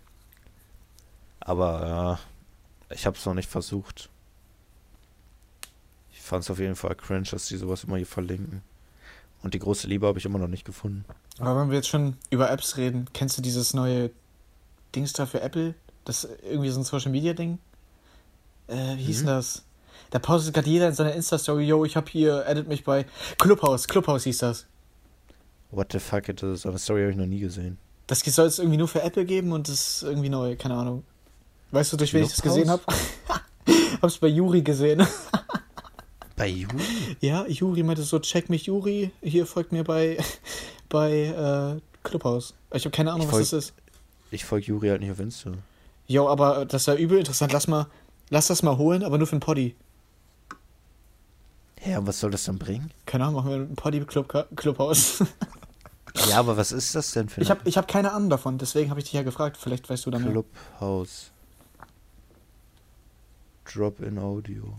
[1.40, 2.18] Aber
[2.88, 4.08] äh, ich habe es noch nicht versucht.
[6.24, 8.62] Fand es auf jeden Fall cringe, dass die sowas immer hier verlinken.
[9.42, 11.04] Und die große Liebe habe ich immer noch nicht gefunden.
[11.38, 14.10] Aber wenn wir jetzt schon über Apps reden, kennst du dieses neue
[14.94, 15.74] Dings da für Apple?
[16.06, 17.58] Das ist irgendwie so ein Social Media Ding?
[18.68, 19.26] Äh, wie hieß Mhm.
[19.26, 19.64] denn das?
[20.12, 23.04] Da postet gerade jeder in seiner Insta-Story, yo, ich hab hier, edit mich bei
[23.38, 24.64] Clubhouse, Clubhouse hieß das.
[25.72, 27.76] What the fuck, das ist eine Story habe ich noch nie gesehen.
[28.06, 31.04] Das soll es irgendwie nur für Apple geben und das ist irgendwie neu, keine Ahnung.
[31.70, 32.80] Weißt du, durch wen ich das gesehen hab?
[34.00, 35.06] Hab's bei Juri gesehen.
[36.36, 36.82] Bei Juli?
[37.20, 40.18] ja, Juri meinte so, check mich Juri, hier folgt mir bei,
[40.88, 42.54] bei äh, Clubhouse.
[42.72, 43.74] Ich habe keine Ahnung, Ich was folg- das ist.
[44.30, 45.52] Ich folge Juri halt nicht auf Insta.
[46.06, 47.52] Jo, aber das war übel interessant.
[47.52, 47.86] Lass mal,
[48.30, 49.76] lass das mal holen, aber nur für einen Poddy.
[51.80, 52.90] Hä, und was soll das dann bringen?
[53.06, 55.22] Keine Ahnung, machen wir einen Poddy Club Clubhaus.
[56.30, 58.88] Ja, aber was ist das denn für ich habe ich hab keine Ahnung davon, deswegen
[58.88, 59.56] habe ich dich ja gefragt.
[59.56, 60.22] Vielleicht weißt du dann.
[60.30, 61.32] Clubhouse.
[63.64, 64.74] Drop-in Audio.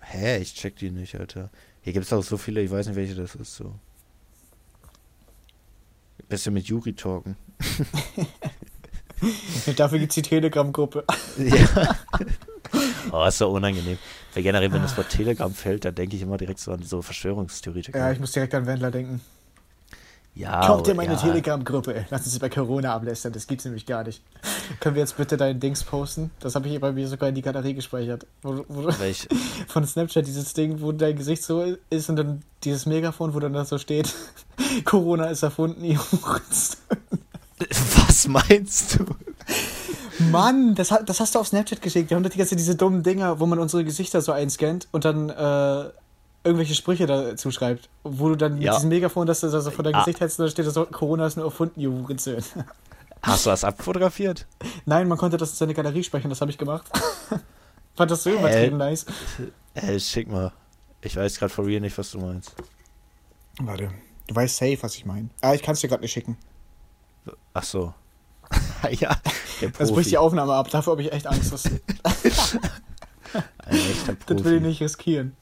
[0.00, 1.50] Hä, ich check die nicht, Alter.
[1.82, 3.74] Hier gibt's auch so viele, ich weiß nicht, welche das ist, so.
[6.28, 7.36] Bisschen mit Yuri talken.
[9.76, 11.04] Dafür gibt's die Telegram-Gruppe.
[11.38, 11.96] ja.
[13.10, 13.98] Oh, ist so unangenehm.
[14.32, 17.02] Weil generell, wenn das Wort Telegram fällt, dann denke ich immer direkt so an so
[17.02, 17.98] Verschwörungstheoretiker.
[17.98, 19.20] Ja, ich muss direkt an Wendler denken.
[20.34, 21.18] Ja, Kommt in meine ja.
[21.18, 22.06] Telegram-Gruppe.
[22.08, 24.22] Lass uns über Corona ablästern, das gibt's nämlich gar nicht.
[24.80, 26.30] Können wir jetzt bitte dein Dings posten?
[26.40, 28.26] Das habe ich bei mir sogar in die Galerie gespeichert.
[28.40, 29.28] Wo, wo, Welch,
[29.68, 33.52] von Snapchat, dieses Ding, wo dein Gesicht so ist und dann dieses Megafon, wo dann
[33.52, 34.14] da so steht,
[34.86, 35.82] Corona ist erfunden,
[37.58, 39.04] was meinst du?
[40.30, 42.08] Mann, das, das hast du auf Snapchat geschickt.
[42.08, 45.04] Wir haben doch die ganze diese dummen Dinger, wo man unsere Gesichter so einscannt und
[45.04, 45.90] dann äh,
[46.44, 47.88] irgendwelche Sprüche dazu schreibt.
[48.04, 48.74] Wo du dann mit Ja.
[48.74, 50.00] diesem Megafon, dass du das so vor dein Ah.
[50.00, 52.38] Gesicht hältst und dann steht da so, Corona ist nur erfunden, Hurensohn.
[53.22, 54.46] Hast du das abfotografiert?
[54.84, 56.90] Nein, man konnte das in seine Galerie speichern, das habe ich gemacht.
[57.96, 59.06] Fand das so übertrieben nice.
[59.74, 60.50] Ey, schick mal.
[61.02, 62.52] Ich weiß gerade for real nicht, was du meinst.
[63.60, 63.90] Warte,
[64.26, 65.28] du weißt safe, was ich meine.
[65.40, 66.36] Ah, ich kann es dir gerade nicht schicken.
[67.54, 67.94] Ach so.
[68.90, 69.16] ja,
[69.60, 71.52] der Das bricht die Aufnahme ab, dafür habe ich echt Angst.
[71.52, 71.80] Das, Ein
[73.76, 74.34] echter Profi.
[74.34, 75.36] das will ich nicht riskieren.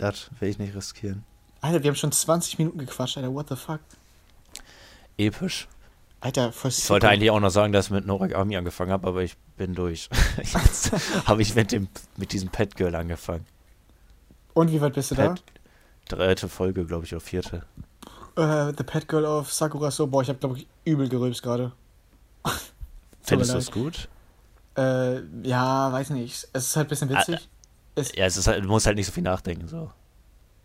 [0.00, 1.24] Das will ich nicht riskieren.
[1.60, 3.80] Alter, wir haben schon 20 Minuten gequatscht, Alter, what the fuck?
[5.18, 5.68] Episch.
[6.20, 9.06] Alter, voll Ich wollte eigentlich auch noch sagen, dass ich mit Norak Army angefangen habe,
[9.06, 10.08] aber ich bin durch.
[10.38, 10.92] Jetzt
[11.26, 13.44] habe ich mit, dem, mit diesem Pet Girl angefangen.
[14.54, 15.34] Und wie weit bist du da?
[15.34, 15.42] Pet,
[16.08, 17.66] dritte Folge, glaube ich, oder vierte.
[18.36, 20.06] Äh, The Pet Girl of Sakura So.
[20.06, 21.72] Boah, ich habe, glaube ich, übel gerülpst gerade.
[23.22, 24.08] Findest du es gut?
[24.78, 26.48] Äh, ja, weiß nicht.
[26.54, 27.50] Es ist halt ein bisschen witzig.
[28.00, 29.68] Es, Ja, es ist halt, du musst halt nicht so viel nachdenken.
[29.68, 29.90] So.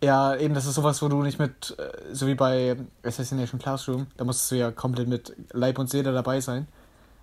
[0.04, 4.08] ja, eben, das ist sowas, wo du nicht mit, äh, so wie bei Assassination Classroom,
[4.17, 6.67] da musstest du ja komplett mit Leib und Seele dabei sein.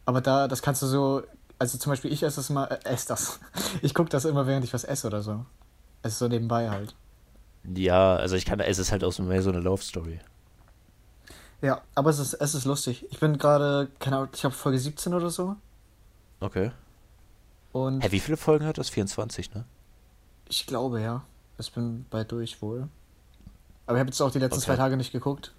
[0.04, 1.22] Aber da, das kannst du so,
[1.58, 3.40] also zum Beispiel ich esse das immer, äh, esse das.
[3.82, 5.44] Ich gucke das immer, während ich was esse oder so.
[6.02, 6.94] Es ist so nebenbei halt.
[7.74, 10.18] Ja, also ich kann, es ist halt auch so mehr so eine Love Story.
[11.60, 13.06] Ja, aber es ist, es ist lustig.
[13.10, 15.54] Ich bin gerade, keine Ahnung, ich habe Folge 17 oder so.
[16.40, 16.72] Okay.
[17.70, 18.90] Und Hä, wie viele Folgen hat das?
[18.90, 19.64] 24, ne?
[20.52, 21.22] Ich glaube, ja.
[21.58, 22.88] Ich bin bald durch wohl.
[23.86, 24.66] Aber ich habe jetzt auch die letzten Okay.
[24.66, 25.52] zwei Tage nicht geguckt.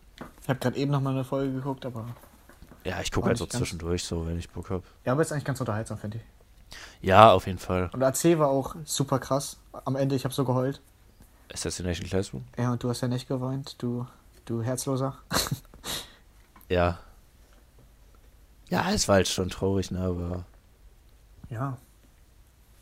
[0.43, 2.05] Ich habe gerade eben noch mal eine Folge geguckt, aber.
[2.83, 4.83] Ja, ich gucke halt so zwischendurch, so, wenn ich Bock hab.
[5.05, 6.23] Ja, aber ist eigentlich ganz unterhaltsam, finde ich.
[7.01, 7.89] Ja, auf jeden Fall.
[7.93, 9.57] Und AC war auch super krass.
[9.85, 10.81] Am Ende, ich habe so geheult.
[11.51, 12.43] Assassination Classroom?
[12.57, 14.05] Ja, und du hast ja nicht geweint, du,
[14.45, 15.17] du Herzloser.
[16.69, 16.97] Ja.
[18.69, 20.45] Ja, es war halt schon traurig, ne, aber
[21.49, 21.77] Ja.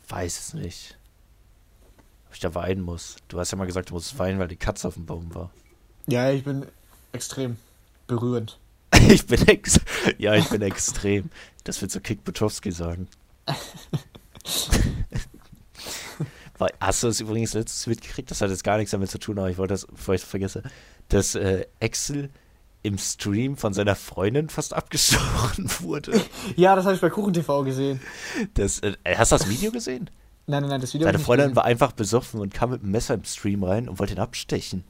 [0.08, 0.96] weiß es nicht.
[2.32, 3.16] Ob ich da weinen muss.
[3.28, 5.50] Du hast ja mal gesagt, du musst weinen, weil die Katze auf dem Baum war.
[6.06, 6.64] Ja, ich bin
[7.12, 7.58] extrem
[8.06, 8.58] berührend.
[9.10, 9.78] Ich bin ex
[10.16, 11.28] ja, ich bin extrem.
[11.64, 13.06] Das wird so Kick Butowski sagen.
[16.56, 18.30] Weil, hast du es übrigens letztes mitgekriegt?
[18.30, 20.26] Das hat jetzt gar nichts damit zu tun, aber ich wollte das, bevor ich es
[20.26, 20.62] vergesse,
[21.08, 22.30] dass äh, Axel
[22.82, 26.18] im Stream von seiner Freundin fast abgestochen wurde.
[26.56, 28.00] Ja, das habe ich bei Kuchen TV gesehen.
[28.54, 30.08] Das, äh, hast du das Video gesehen?
[30.52, 31.56] Nein, nein, nein, das Video Seine Freundin gesehen.
[31.56, 34.84] war einfach besoffen und kam mit einem Messer im Stream rein und wollte ihn abstechen.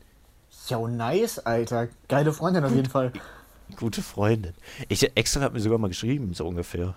[0.68, 1.88] Jo, nice, Alter.
[2.08, 3.12] Geile Freundin auf jeden Fall.
[3.76, 4.54] Gute Freundin.
[4.88, 6.94] Ich, Axel hat mir sogar mal geschrieben, so ungefähr.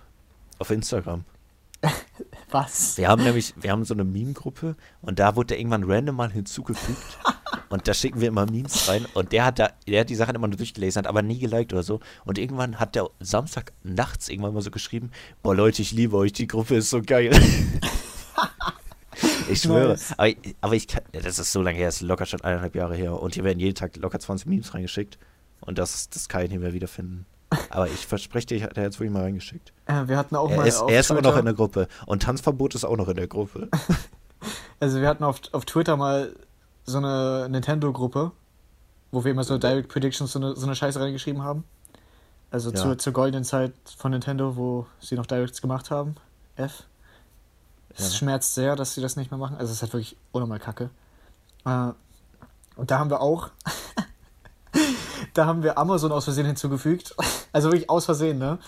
[0.58, 1.24] Auf Instagram.
[2.50, 2.96] Was?
[2.96, 6.32] Wir haben nämlich, wir haben so eine Meme-Gruppe und da wurde der irgendwann random mal
[6.32, 7.18] hinzugefügt.
[7.68, 10.34] und da schicken wir immer Memes rein und der hat da, der hat die Sachen
[10.34, 12.00] immer nur durchgelesen, hat aber nie geliked oder so.
[12.24, 15.12] Und irgendwann hat der Samstag nachts irgendwann mal so geschrieben,
[15.44, 17.30] boah Leute, ich liebe euch, die Gruppe ist so geil.
[19.48, 19.90] ich schwöre.
[19.90, 20.12] Nice.
[20.16, 22.40] Aber, ich- aber ich kann, ja, das ist so lange her, das ist locker schon
[22.42, 23.20] eineinhalb Jahre her.
[23.20, 25.18] Und hier werden jeden Tag locker 20 Memes reingeschickt.
[25.60, 27.26] Und das, das kann ich nicht mehr wiederfinden.
[27.70, 29.72] Aber ich verspreche dir, ich hat er jetzt wirklich mal reingeschickt.
[29.86, 31.88] Äh, wir hatten auch Er mal ist, er ist immer noch in der Gruppe.
[32.04, 33.68] Und Tanzverbot ist auch noch in der Gruppe.
[34.80, 36.34] also wir hatten auf, auf Twitter mal
[36.84, 38.32] so eine Nintendo-Gruppe,
[39.12, 41.64] wo wir immer so Direct Predictions, so eine, so eine Scheiße reingeschrieben haben.
[42.50, 42.76] Also Ja.
[42.76, 46.16] zur, zur goldenen Zeit von Nintendo, wo sie noch Directs gemacht haben.
[46.56, 46.84] F.
[47.94, 48.18] Es Ja.
[48.18, 49.56] schmerzt sehr, dass sie das nicht mehr machen.
[49.56, 50.90] Also es ist halt wirklich unnormal kacke.
[51.64, 51.88] Äh,
[52.76, 53.50] und da haben wir auch,
[55.34, 57.14] da haben wir Amazon aus Versehen hinzugefügt.
[57.52, 58.58] Also wirklich aus Versehen, ne?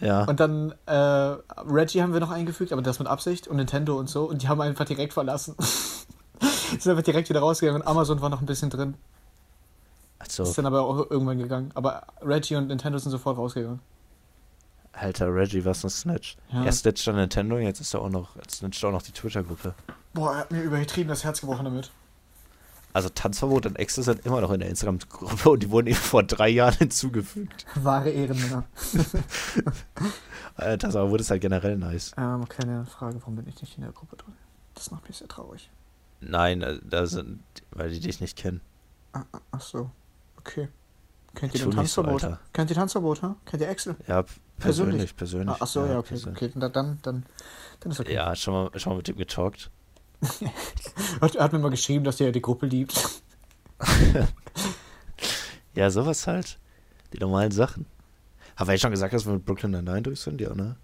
[0.00, 0.24] Ja.
[0.24, 4.10] Und dann äh, Reggie haben wir noch eingefügt, aber das mit Absicht und Nintendo und
[4.10, 4.24] so.
[4.24, 5.54] Und die haben einfach direkt verlassen.
[6.40, 8.94] sind einfach direkt wieder rausgegangen und Amazon war noch ein bisschen drin.
[10.18, 11.70] Also, Ist dann aber auch irgendwann gegangen.
[11.74, 13.78] Aber Reggie und Nintendo sind sofort rausgegangen.
[14.96, 16.36] Alter, Reggie, was ein Snitch.
[16.52, 16.64] Ja.
[16.64, 19.74] Er snitcht an Nintendo, jetzt ist er auch noch, jetzt snitcht auch noch die Twitter-Gruppe.
[20.12, 21.90] Boah, er hat mir übertrieben das Herz gebrochen damit.
[22.92, 26.22] Also Tanzverbot und Exe sind immer noch in der Instagram-Gruppe und die wurden eben vor
[26.22, 27.66] drei Jahren hinzugefügt.
[27.74, 28.64] Wahre Ehrenmänner.
[30.56, 32.12] Das aber wurde es halt generell nice.
[32.16, 34.34] Ähm, kleine Frage, warum bin ich nicht in der Gruppe drin?
[34.74, 35.70] Das macht mich sehr traurig.
[36.20, 38.60] Nein, äh, da sind, weil die dich nicht kennen.
[39.12, 39.90] Ah, ah, ach so.
[40.38, 40.68] Okay.
[41.34, 42.22] Kennt ihr den so, Tanzverbot?
[42.24, 42.40] Alter.
[42.52, 43.34] Kennt ihr Tanzverbot, ha?
[43.44, 43.96] Kennt ihr Excel?
[44.06, 44.24] Ja,
[44.58, 45.16] Persönlich?
[45.16, 45.56] persönlich, persönlich.
[45.60, 46.18] Ach so, ja, okay.
[46.26, 47.24] Okay, dann, dann, dann,
[47.90, 48.14] ist okay.
[48.14, 49.70] Ja, schon mal, schon mal mit dem getalkt.
[51.20, 53.22] Hat, er hat mir mal geschrieben, dass er die Gruppe liebt.
[55.74, 56.58] Ja, sowas halt.
[57.12, 57.86] Die normalen Sachen.
[58.56, 60.40] Haben wir ja schon gesagt, dass wir mit Brooklyn Nine-Nine durch sind?
[60.40, 60.76] Ja, ne?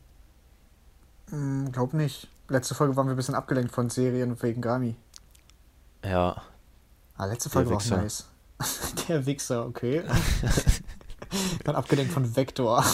[1.30, 2.28] Hm, glaub nicht.
[2.48, 4.96] Letzte Folge waren wir ein bisschen abgelenkt von Serien wegen Grammy.
[6.04, 6.42] Ja.
[7.16, 8.26] Ah, letzte Folge Der war auch nice.
[9.08, 10.02] Der Wichser, okay.
[11.64, 12.84] Dann abgelenkt von Vector.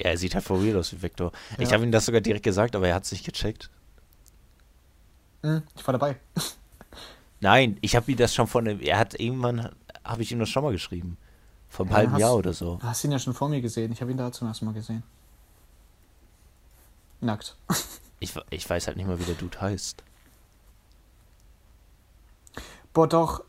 [0.00, 1.30] Ja, er sieht halt for real aus wie Victor.
[1.58, 1.74] Ich Ja.
[1.74, 3.70] habe ihm das sogar direkt gesagt, aber er hat es nicht gecheckt.
[5.42, 6.16] Hm, ich war dabei.
[7.40, 9.70] Nein, ich habe ihm das schon von dem, er hat irgendwann,
[10.04, 11.16] habe ich ihm das schon mal geschrieben.
[11.68, 12.76] Vor einem Ja, halben hast- Jahr oder so.
[12.76, 13.92] Du hast ihn ja schon vor mir gesehen.
[13.92, 15.02] Ich habe ihn da zum ersten Mal gesehen.
[17.20, 17.56] Nackt.
[18.22, 20.02] Ich, ich weiß halt nicht mal, wie der Dude heißt.
[22.92, 23.42] Boah, doch.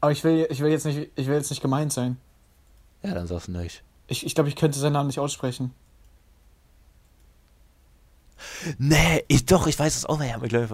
[0.00, 2.16] Aber ich will, ich will jetzt nicht, ich will jetzt nicht gemeint sein.
[3.02, 3.82] Ja, dann sag's nicht.
[4.08, 5.74] Ich, ich glaube, ich könnte seinen Namen nicht aussprechen.
[8.78, 10.20] Nee, ich, doch, ich weiß es auch.
[10.20, 10.72] Er hat mir, glaube ich,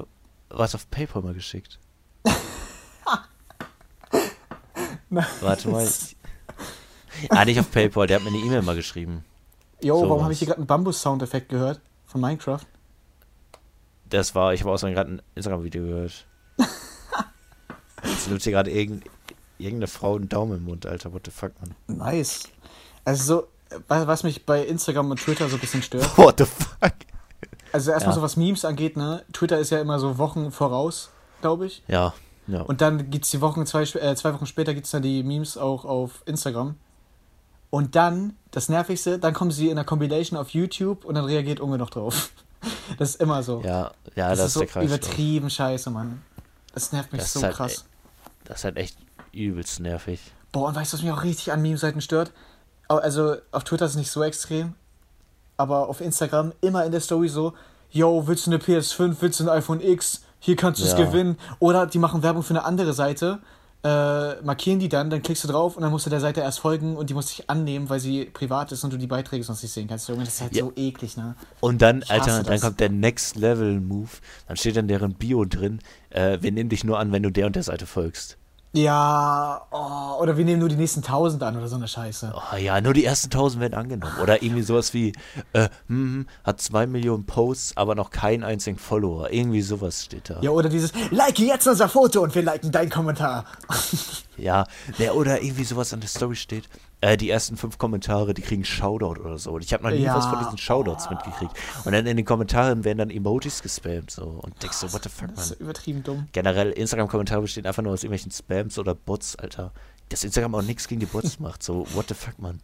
[0.50, 1.78] was auf PayPal mal geschickt.
[5.10, 5.88] Warte mal.
[7.28, 9.24] Ah, nicht auf PayPal, der hat mir eine E-Mail mal geschrieben.
[9.82, 10.22] Jo, warum Sowas.
[10.22, 11.80] habe ich hier gerade einen Bambus-Soundeffekt gehört?
[12.06, 12.60] Von Minecraft?
[14.08, 16.26] Das war, ich habe auch so gerade ein Instagram-Video gehört.
[18.04, 19.04] Jetzt nimmt hier gerade irgend,
[19.58, 21.12] irgendeine Frau einen Daumen im Mund, Alter.
[21.12, 21.74] What the fuck, man?
[21.98, 22.44] Nice.
[23.04, 23.48] Also so,
[23.88, 26.16] was mich bei Instagram und Twitter so ein bisschen stört.
[26.18, 26.92] What the fuck?
[27.72, 28.16] Also erstmal Ja.
[28.16, 29.24] so was Memes angeht, ne?
[29.32, 31.10] Twitter ist ja immer so Wochen voraus,
[31.40, 31.82] glaube ich.
[31.88, 32.12] Ja,
[32.46, 32.60] ja.
[32.62, 35.84] Und dann gibt's die Wochen, zwei, äh, zwei Wochen später gibt's dann die Memes auch
[35.84, 36.76] auf Instagram.
[37.70, 41.60] Und dann, das Nervigste, dann kommen sie in der Compilation auf YouTube und dann reagiert
[41.60, 42.30] Unge noch drauf.
[42.96, 43.60] Das ist immer so.
[43.62, 46.22] ja, ja, das, das, ist so der übertrieben scheiße, Mann.
[46.72, 47.86] Das nervt mich Das so halt krass.
[48.44, 48.96] Das ist halt echt
[49.32, 50.20] übelst nervig.
[50.52, 52.30] Boah, und weißt du, was mich auch richtig an Meme-Seiten stört?
[52.88, 54.74] Also, auf Twitter ist es nicht so extrem,
[55.56, 57.54] aber auf Instagram immer in der Story so,
[57.90, 61.04] yo, willst du eine PS5, willst du ein iPhone X, hier kannst du es Ja.
[61.04, 61.38] gewinnen.
[61.58, 63.38] Oder die machen Werbung für eine andere Seite,
[63.84, 66.60] äh, markieren die dann, dann klickst du drauf und dann musst du der Seite erst
[66.60, 69.62] folgen und die muss dich annehmen, weil sie privat ist und du die Beiträge sonst
[69.62, 70.08] nicht sehen kannst.
[70.08, 70.64] Junge, das ist halt Ja.
[70.64, 71.34] so eklig, ne?
[71.60, 72.60] Und dann, Alter, dann das.
[72.60, 74.08] kommt der Next Level Move.
[74.46, 75.80] Dann steht dann deren Bio drin.
[76.10, 78.36] Äh, wir nehmen dich nur an, wenn du der und der Seite folgst.
[78.74, 82.32] Ja, oh, oder wir nehmen nur die nächsten tausend an oder so eine Scheiße.
[82.34, 84.14] Oh ja, nur die ersten tausend werden angenommen.
[84.22, 85.12] Oder irgendwie sowas wie,
[85.52, 89.30] äh, hm, hat zwei Millionen Posts, aber noch keinen einzigen Follower.
[89.30, 90.40] Irgendwie sowas steht da.
[90.40, 93.44] Ja, oder dieses, like jetzt unser Foto und wir liken deinen Kommentar.
[94.38, 94.66] Ja,
[94.98, 96.66] ne, oder irgendwie sowas an der Story steht.
[97.02, 99.50] Äh, die ersten fünf Kommentare, die kriegen Shoutout oder so.
[99.50, 100.16] Und ich habe noch nie Ja.
[100.16, 101.52] was von diesen Shoutouts mitgekriegt.
[101.84, 104.22] Und dann in den Kommentaren werden dann Emojis gespammt so.
[104.24, 105.52] Und denkst so, what the fuck, Das man.
[105.54, 106.28] ist übertrieben dumm.
[106.30, 109.72] Generell, Instagram-Kommentare bestehen einfach nur aus irgendwelchen Spams oder Bots, Alter.
[110.10, 111.64] Dass Instagram auch nichts gegen die Bots macht.
[111.64, 112.60] So, what the fuck, man.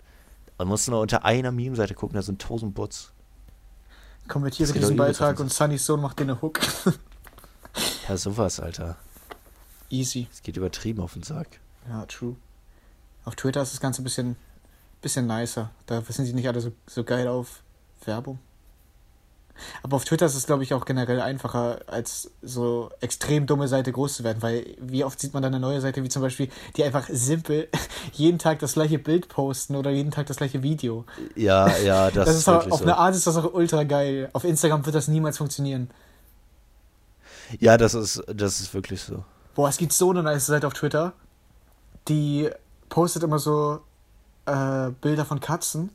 [0.57, 3.13] Man muss nur unter einer Meme-Seite gucken, da sind tausend Bots.
[4.29, 6.61] Kommentiere Das geht diesen Beitrag und Sunnys Sohn macht dir eine Hook.
[8.09, 8.97] Ja, sowas, Alter.
[9.91, 10.29] Easy.
[10.33, 11.61] Es geht übertrieben auf den Sack.
[11.89, 12.37] Ja, true.
[13.29, 14.37] Auf Twitter ist das Ganze ein bisschen,
[15.03, 15.69] bisschen nicer.
[15.85, 17.63] Da sind sie nicht alle so, so geil auf
[18.07, 18.39] Werbung.
[19.83, 23.93] Aber auf Twitter ist es, glaube ich, auch generell einfacher, als so extrem dumme Seite
[23.93, 26.49] groß zu werden, weil wie oft sieht man dann eine neue Seite, wie zum Beispiel,
[26.77, 27.69] die einfach simpel
[28.15, 31.05] jeden Tag das gleiche Bild posten oder jeden Tag das gleiche Video.
[31.37, 32.85] Ja, ja, das, Das, ist ist auch, auf so.
[32.85, 34.31] eine Art ist das auch ultra geil.
[34.33, 35.91] Auf Instagram wird das niemals funktionieren.
[37.61, 39.23] Ja, das ist, das ist wirklich so.
[39.55, 41.13] Boah, es gibt so eine nice Seite auf Twitter,
[42.09, 42.49] die
[42.89, 43.81] postet immer so
[44.47, 45.91] äh, Bilder von Katzen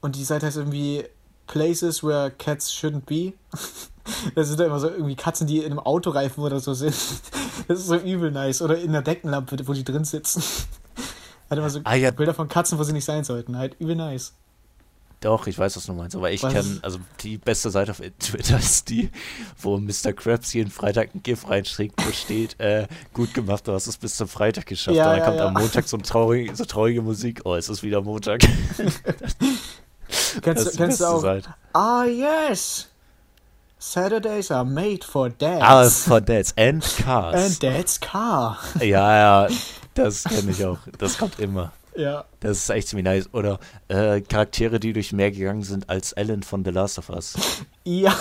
[0.00, 1.04] und die Seite heißt irgendwie
[1.46, 3.34] Places where cats shouldn't be.
[4.34, 6.94] Das sind da immer so irgendwie Katzen, die in einem Autoreifen oder so sind.
[7.68, 8.62] Das ist so übel nice.
[8.62, 10.42] Oder in der Deckenlampe, wo die drin sitzen.
[11.50, 12.10] Hat immer so Ah, ja.
[12.10, 13.58] Bilder von Katzen, wo sie nicht sein sollten.
[13.58, 14.32] Halt übel nice.
[15.20, 18.56] Doch, ich weiß, was du meinst, aber ich kenne, also die beste Seite auf Twitter
[18.58, 19.10] ist die,
[19.60, 20.12] wo Mr.
[20.12, 24.16] Krabs jeden Freitag ein GIF reinschickt, wo steht, äh, gut gemacht, du hast es bis
[24.16, 24.96] zum Freitag geschafft.
[24.96, 25.46] Ja, und dann ja, kommt ja.
[25.46, 28.42] am Montag so, traurig, so traurige Musik, oh, es ist wieder Montag.
[30.42, 31.20] Kennst, kennst du auch?
[31.20, 31.54] Seite.
[31.74, 32.88] Ah, yes!
[33.78, 35.62] Saturdays are made for dads.
[35.62, 37.34] Ah, for Dads and Cars.
[37.34, 38.58] And dad's car.
[38.80, 39.48] ja, ja,
[39.94, 40.78] das kenne ich auch.
[40.98, 41.72] Das kommt immer.
[41.98, 42.24] Ja.
[42.40, 43.28] Das ist echt ziemlich nice.
[43.34, 43.58] Oder
[43.88, 47.34] äh, Charaktere, die durch mehr gegangen sind als Ellen von The Last of Us.
[47.84, 48.14] Ja.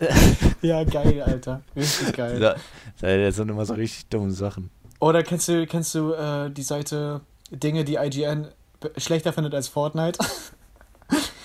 [0.62, 1.60] ja, geil, Alter.
[1.76, 2.40] Richtig geil.
[2.40, 2.56] Da,
[3.00, 4.70] da sind immer so richtig dumme Sachen.
[5.00, 8.48] Oder kennst du, kennst du äh, die Seite Dinge, die IGN
[8.96, 10.18] schlechter findet als Fortnite?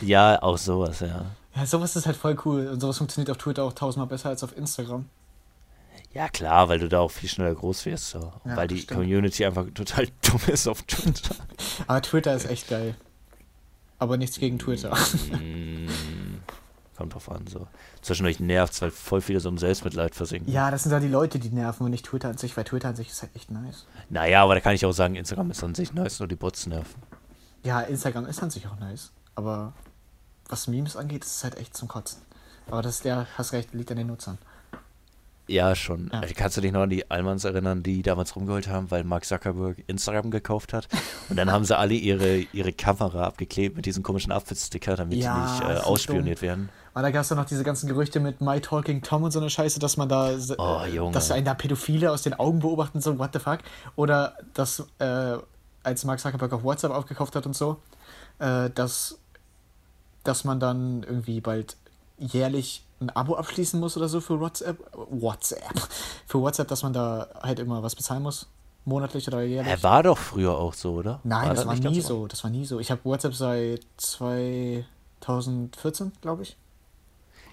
[0.01, 1.23] Ja, auch sowas, ja.
[1.55, 2.67] ja, sowas ist halt voll cool.
[2.67, 5.05] Und sowas funktioniert auf Twitter auch tausendmal besser als auf Instagram.
[6.13, 8.11] Ja, klar, weil du da auch viel schneller groß wirst.
[8.11, 8.19] So.
[8.45, 8.99] Ja, weil die stimmt.
[8.99, 11.35] Community einfach total dumm ist auf Twitter.
[11.87, 12.95] Aber Twitter ist echt geil.
[13.97, 14.95] Aber nichts gegen Twitter.
[15.31, 15.87] Mm,
[16.97, 17.67] Kommt drauf an, so.
[18.01, 20.51] Zwischendurch nervt weil voll viele so im Selbstmitleid versinken.
[20.53, 22.89] Ja, das sind da die Leute, die nerven und nicht Twitter an sich, weil Twitter
[22.89, 23.87] an sich ist halt echt nice.
[24.09, 26.67] Naja, aber da kann ich auch sagen, Instagram ist an sich nice, nur die Bots
[26.67, 27.01] nerven.
[27.63, 29.11] Ja, Instagram ist an sich auch nice.
[29.35, 29.73] Aber
[30.49, 32.21] was Memes angeht, ist es halt echt zum Kotzen.
[32.67, 34.37] Aber das ist der, hast recht, liegt an den Nutzern.
[35.47, 36.09] Ja, schon.
[36.13, 36.21] Ja.
[36.23, 39.25] Äh, Kannst du dich noch an die Almans erinnern, die damals rumgeholt haben, weil Mark
[39.25, 40.87] Zuckerberg Instagram gekauft hat?
[41.29, 45.35] Und dann haben sie alle ihre, ihre Kamera abgeklebt mit diesen komischen Outfit-Sticker, damit Ja,
[45.59, 46.69] die nicht äh, ausspioniert werden.
[46.93, 49.39] Aber da gab es dann noch diese ganzen Gerüchte mit My Talking Tom und so
[49.39, 51.11] eine Scheiße, dass man da, äh, Oh, Junge.
[51.11, 53.59] dass einen da Pädophile aus den Augen beobachten, so, what the fuck?
[53.95, 55.37] Oder dass, äh,
[55.83, 57.77] als Mark Zuckerberg auf WhatsApp aufgekauft hat und so,
[58.39, 59.19] äh, dass,
[60.23, 61.75] dass man dann irgendwie bald
[62.17, 64.77] jährlich ein Abo abschließen muss oder so für WhatsApp.
[64.93, 65.73] WhatsApp.
[66.25, 68.47] Für WhatsApp, dass man da halt immer was bezahlen muss.
[68.85, 69.71] Monatlich oder jährlich.
[69.71, 71.19] Er war doch früher auch so, oder?
[71.23, 72.27] Nein, das war nicht nie so.
[72.27, 72.79] Das war nie so.
[72.79, 76.57] Ich habe WhatsApp seit 2014, glaube ich.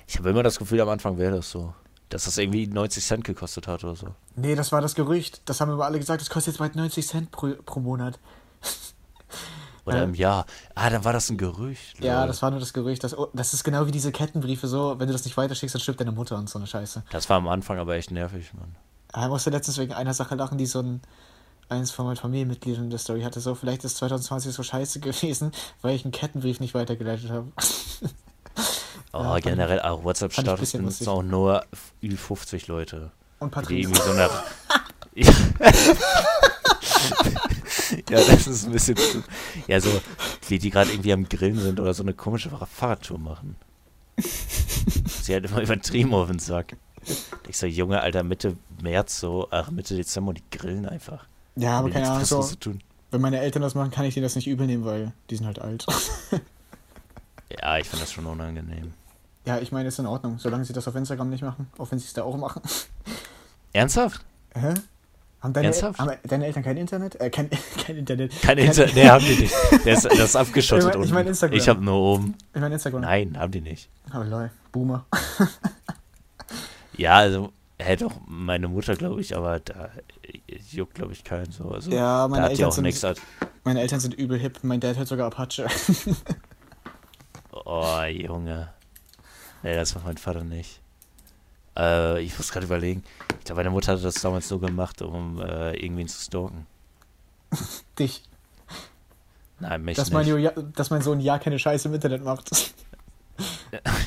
[0.09, 1.73] Ich habe immer das Gefühl, am Anfang wäre das so.
[2.09, 4.09] Dass das irgendwie 90 Cent gekostet hat oder so.
[4.35, 5.43] Nee, das war das Gerücht.
[5.45, 8.19] Das haben immer alle gesagt, das kostet jetzt bald 90 Cent pro, pro Monat.
[9.91, 10.05] Oder Ja.
[10.05, 10.47] im Jahr.
[10.75, 12.03] Ah, dann war das ein Gerücht.
[12.03, 12.29] Ja, lol.
[12.29, 13.05] das war nur das Gerücht.
[13.05, 15.83] Das, oh, das ist genau wie diese Kettenbriefe so, wenn du das nicht weiterschickst, dann
[15.83, 17.03] stirbt deine Mutter und so eine Scheiße.
[17.11, 18.75] Das war am Anfang aber echt nervig, Mann.
[19.13, 21.01] Er musste letztens wegen einer Sache lachen, die so ein
[21.69, 23.39] eins von meinen Familienmitgliedern in der Story hatte.
[23.41, 27.47] So, vielleicht ist 2020 so scheiße gewesen, weil ich einen Kettenbrief nicht weitergeleitet habe.
[29.13, 31.65] Oh, Ja, generell auch WhatsApp-Status benutzen auch nur
[32.01, 33.11] über 50 Leute.
[33.41, 33.81] Und Die Patrice.
[33.81, 34.31] irgendwie so eine.
[38.11, 39.23] ja, das ist ein bisschen zu.
[39.67, 39.89] Ja, so,
[40.49, 43.57] wie die gerade irgendwie am Grillen sind oder so eine komische Fahrradtour machen.
[45.23, 46.77] Sie hat immer übertrieben auf den Sack.
[47.49, 51.27] Ich so, Junge, Alter, Mitte März so, ach, Mitte Dezember die grillen einfach.
[51.57, 52.83] Ja, aber keine Ahnung, so, zu tun.
[53.11, 55.47] wenn meine Eltern das machen, kann ich denen das nicht übel nehmen, weil die sind
[55.47, 55.87] halt alt.
[57.61, 58.93] Ja, ich finde das schon unangenehm.
[59.45, 61.99] ja, ich meine, ist in Ordnung, solange sie das auf Instagram nicht machen, auch wenn
[61.99, 62.63] sie es da auch machen.
[63.73, 64.25] Ernsthaft?
[64.55, 64.75] Hä?
[65.43, 65.99] Haben deine, Ernsthaft?
[65.99, 67.19] haben deine Eltern kein Internet?
[67.21, 67.49] Äh, kein,
[67.87, 68.33] kein Internet.
[68.43, 69.55] Kein Internet, nee, haben die nicht.
[69.85, 71.27] Der ist, das ist abgeschottet Ich mein- ich mein.
[71.29, 71.57] Instagram.
[71.59, 72.35] Ich habe nur oben.
[72.55, 73.01] Ich meine Instagram.
[73.01, 73.89] Nein, haben die nicht.
[74.15, 75.07] Oh lol, Boomer.
[76.97, 79.89] Ja, also hätte auch meine Mutter, glaube ich, aber da
[80.71, 81.71] juckt, glaube ich, keinen so.
[81.71, 83.03] Also, Ja, meine Eltern auch sind- nichts.
[83.03, 83.19] Hat,
[83.65, 85.67] Meine Eltern sind übel hip, mein Dad hört sogar Apache.
[87.53, 88.69] oh, Junge.
[89.63, 90.80] Nee, das macht mein Vater nicht.
[91.81, 93.03] Äh, ich muss gerade überlegen.
[93.39, 96.67] Ich glaube, meine Mutter hat das damals nur gemacht, um äh, irgendwen zu stalken.
[97.99, 98.23] Dich.
[99.59, 100.15] Nein, mich Dass nicht.
[100.15, 102.51] mein, ja, dass mein Sohn ja keine Scheiße im Internet macht.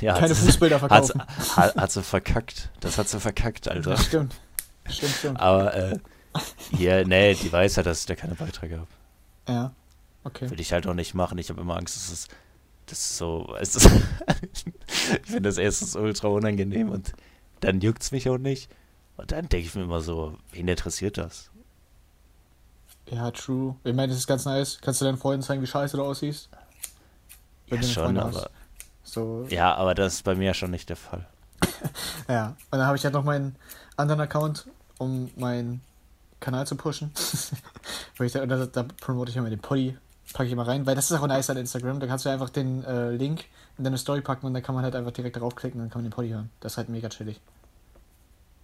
[0.02, 1.24] ja, keine hat Fußbilder hat, verkaufen.
[1.56, 2.70] hat, hat sie verkackt.
[2.80, 3.92] Das hat sie verkackt, Alter.
[3.92, 4.36] Das stimmt.
[4.90, 5.40] Stimmt, stimmt.
[5.40, 6.00] Aber, äh,
[6.72, 8.88] hier, nee, die weiß ja, dass ich da keine Beiträge habe.
[9.48, 9.72] Ja.
[10.24, 10.50] Okay.
[10.50, 11.38] Würde ich halt auch nicht machen.
[11.38, 12.28] Ich habe immer Angst, dass es
[12.88, 13.90] das ist so, es ist,
[14.52, 17.14] ich finde das erstens ultra unangenehm und
[17.64, 18.70] dann juckt es mich auch nicht.
[19.18, 21.50] Und dann denke ich mir immer so, wen interessiert das?
[23.10, 23.76] Ja, true.
[23.84, 24.80] Ich meine, das ist ganz nice.
[24.82, 26.50] Kannst du deinen Freunden zeigen, wie scheiße du aussiehst?
[27.68, 28.50] Wenn Ja, schon, aber,
[29.04, 31.28] So, ja, aber das ist bei mir ja schon nicht der Fall.
[32.28, 32.56] ja.
[32.72, 33.56] Und dann habe ich halt noch meinen
[33.98, 35.82] anderen Account, um meinen
[36.40, 37.12] Kanal zu pushen.
[38.16, 39.98] Da, da, da promote ich immer den Poddy,
[40.34, 42.00] packe ich immer rein, weil das ist auch nice an Instagram.
[42.00, 43.46] Da kannst du einfach den äh, Link
[43.78, 46.04] in deine Story packen und dann kann man halt einfach direkt draufklicken und dann kann
[46.04, 46.52] man den Poddy hören.
[46.60, 47.42] Das ist halt mega chillig.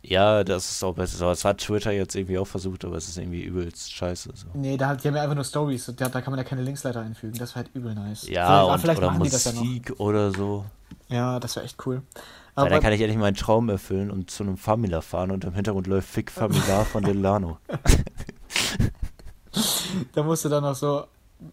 [0.02, 1.26] Ja, das ist auch besser.
[1.26, 4.30] Das hat Twitter jetzt irgendwie auch versucht, aber es ist irgendwie übelst scheiße.
[4.34, 4.48] So.
[4.54, 5.92] Nee, da, die haben ja einfach nur Stories.
[5.98, 7.38] Da, da kann man ja keine Linksleiter einfügen.
[7.38, 8.28] Das wäre halt übel nice.
[8.28, 9.52] Ja, Vielleicht- und, vielleicht oder machen die das ja.
[9.54, 10.66] Musik oder so.
[11.10, 12.02] Ja, das wäre echt cool.
[12.56, 15.54] Aber dann kann ich endlich meinen Traum erfüllen und zu einem Famila fahren und im
[15.54, 17.58] Hintergrund läuft Fick Famila von Delano.
[20.14, 21.06] da musst du dann noch so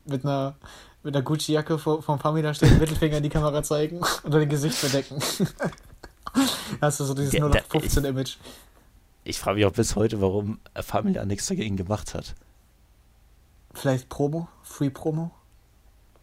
[0.05, 0.57] mit einer,
[1.03, 5.21] mit einer Gucci-Jacke vom Famila stehen, Mittelfinger in die Kamera zeigen und dein Gesicht bedecken.
[6.81, 8.37] Hast du so dieses Ja, nur da- 15-Image.
[9.25, 12.35] Ich frage mich auch bis heute, warum Famila nichts dagegen gemacht hat.
[13.75, 14.49] Vielleicht Promo?
[14.63, 15.31] Free Promo?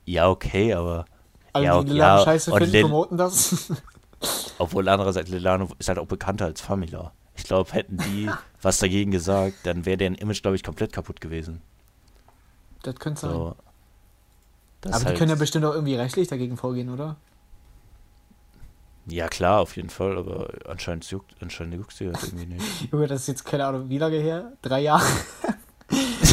[0.06, 1.06] Ja, okay, aber
[1.54, 3.72] Alle, Ja, die okay, Laden ja, scheiße finden, Lil- promoten das.
[4.58, 7.12] obwohl andererseits Delano ist halt auch bekannter als Famila.
[7.36, 8.30] Ich glaube, hätten die
[8.62, 11.62] was dagegen gesagt, dann wäre deren Image, glaube ich, komplett kaputt gewesen.
[12.84, 13.32] das könnte sein.
[13.32, 13.56] So.
[14.82, 17.18] Das Aber ist die halt- können ja bestimmt auch irgendwie rechtlich dagegen vorgehen, oder?
[19.06, 22.66] Ja, klar, auf jeden Fall, aber anscheinend juckt, anscheinend juckt sie das irgendwie nicht.
[22.92, 24.54] Junge, das ist jetzt keine Ahnung, wie lange her?
[24.62, 25.06] Drei Jahre?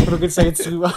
[0.07, 0.95] Du gehst da jetzt drüber.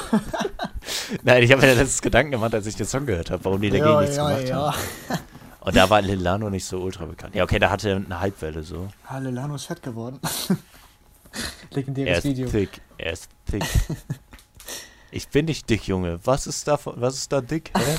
[1.23, 3.59] Nein, ich habe mir ja letztens Gedanken gemacht, als ich den Song gehört habe, warum
[3.59, 4.55] die dagegen ja, nichts ja, gemacht ja.
[4.55, 5.21] haben.
[5.59, 7.35] Und da war Lilano nicht so ultra bekannt.
[7.35, 8.87] Ja, okay, da hatte er eine Halbwelle so.
[9.05, 10.19] Ah, Lelano ist fett geworden.
[10.21, 10.57] Er
[11.71, 12.47] Legendäres ist Video.
[12.47, 13.65] thick, er ist thick.
[15.11, 16.19] Ich bin nicht dick, Junge.
[16.23, 17.71] Was ist da, was ist da dick?
[17.77, 17.97] Hä?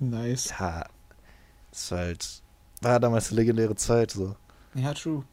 [0.00, 0.52] Nice.
[0.58, 0.84] Ja,
[1.70, 2.42] ist halt,
[2.80, 4.34] war damals eine legendäre Zeit so.
[4.74, 5.24] Ja, true.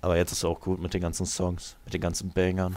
[0.00, 2.76] Aber jetzt ist er auch gut mit den ganzen Songs, mit den ganzen Bangern.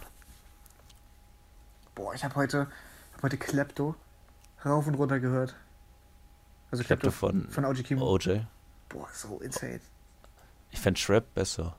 [1.95, 2.67] Boah, ich habe heute,
[3.13, 3.95] hab heute Klepto
[4.63, 5.55] rauf und runter gehört.
[6.69, 8.05] Also glaube Klepto von von OG Kimo.
[8.05, 8.41] OJ.
[8.89, 9.79] Boah, so insane.
[10.71, 11.75] Ich fände Trap besser.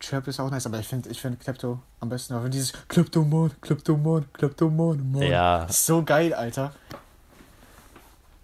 [0.00, 2.34] Trap ist auch nice, aber ich finde ich find Klepto am besten.
[2.34, 5.22] Aber dieses Kleptomon, Kleptomon, Kleptomon, Mon.
[5.22, 6.72] Ja, so geil, Alter.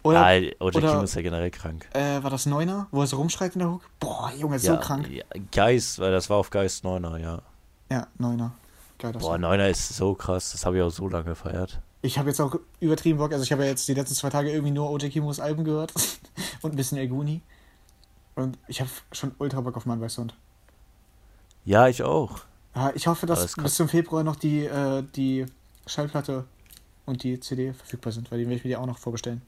[0.02, 1.88] Oder, ja OJ oder- Kimo ist ja generell krank.
[1.92, 3.82] äh, war das Neuner, wo er so rumschreit in der Hook?
[4.00, 5.08] Boah, Junge, so ja, krank.
[5.08, 7.42] Ja, Geist, weil das war auf Geist 9er, ja.
[7.90, 8.52] Ja, Neuner.
[8.98, 11.80] Geil, das Boah, 9er ist so krass, das habe ich auch so lange gefeiert.
[12.00, 13.30] Ich habe jetzt auch übertrieben Bock.
[13.32, 15.92] Also ich habe ja jetzt die letzten zwei Tage irgendwie nur OJ Kimos Alben gehört.
[16.62, 17.42] und ein bisschen Elguni.
[18.34, 20.34] Und ich habe schon ultra Bock auf Mann bei Sound.
[21.64, 22.40] Ja, ich auch.
[22.74, 25.46] Ja, ich hoffe, dass bis zum Februar noch die, äh, die
[25.86, 26.44] Schallplatte
[27.04, 29.42] und die CD verfügbar sind, weil die will ich mir die auch noch vorbestellen.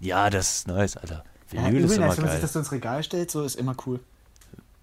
[0.00, 1.24] Ja, das ist nice, Alter.
[1.52, 2.40] Ja, Vinyl ist übel immer nice, wenn man sich geil.
[2.40, 4.00] das so ins Regal stellt, so ist immer cool.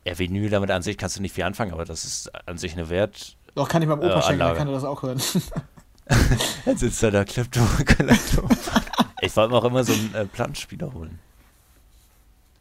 [0.03, 2.73] Ja, Vinyl damit an sich kannst du nicht viel anfangen, aber das ist an sich
[2.73, 3.35] eine Wert.
[3.55, 5.21] Doch kann ich meinem Äh, Opa schenken, dann kann er das auch hören.
[6.65, 7.61] Jetzt sitzt da der Klepto.
[7.85, 8.47] Klepto.
[9.21, 11.17] ich wollte mir auch immer so einen äh, Plattenspieler holen.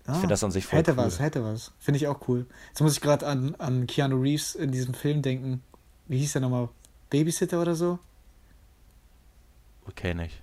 [0.06, 0.96] Ich finde das an sich voll Ah, hätte cool.
[0.98, 1.72] was, hätte was.
[1.78, 2.46] Finde ich auch cool.
[2.68, 5.62] Jetzt muss ich gerade an, an Keanu Reeves in diesem Film denken.
[6.06, 6.68] Wie hieß der nochmal?
[7.10, 7.98] Babysitter oder so?
[9.86, 10.42] Okay, nicht.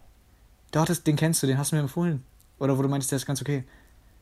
[0.71, 2.23] Doch, das, den kennst du, den hast du mir empfohlen.
[2.59, 3.63] Oder wo du meinst, der ist ganz okay.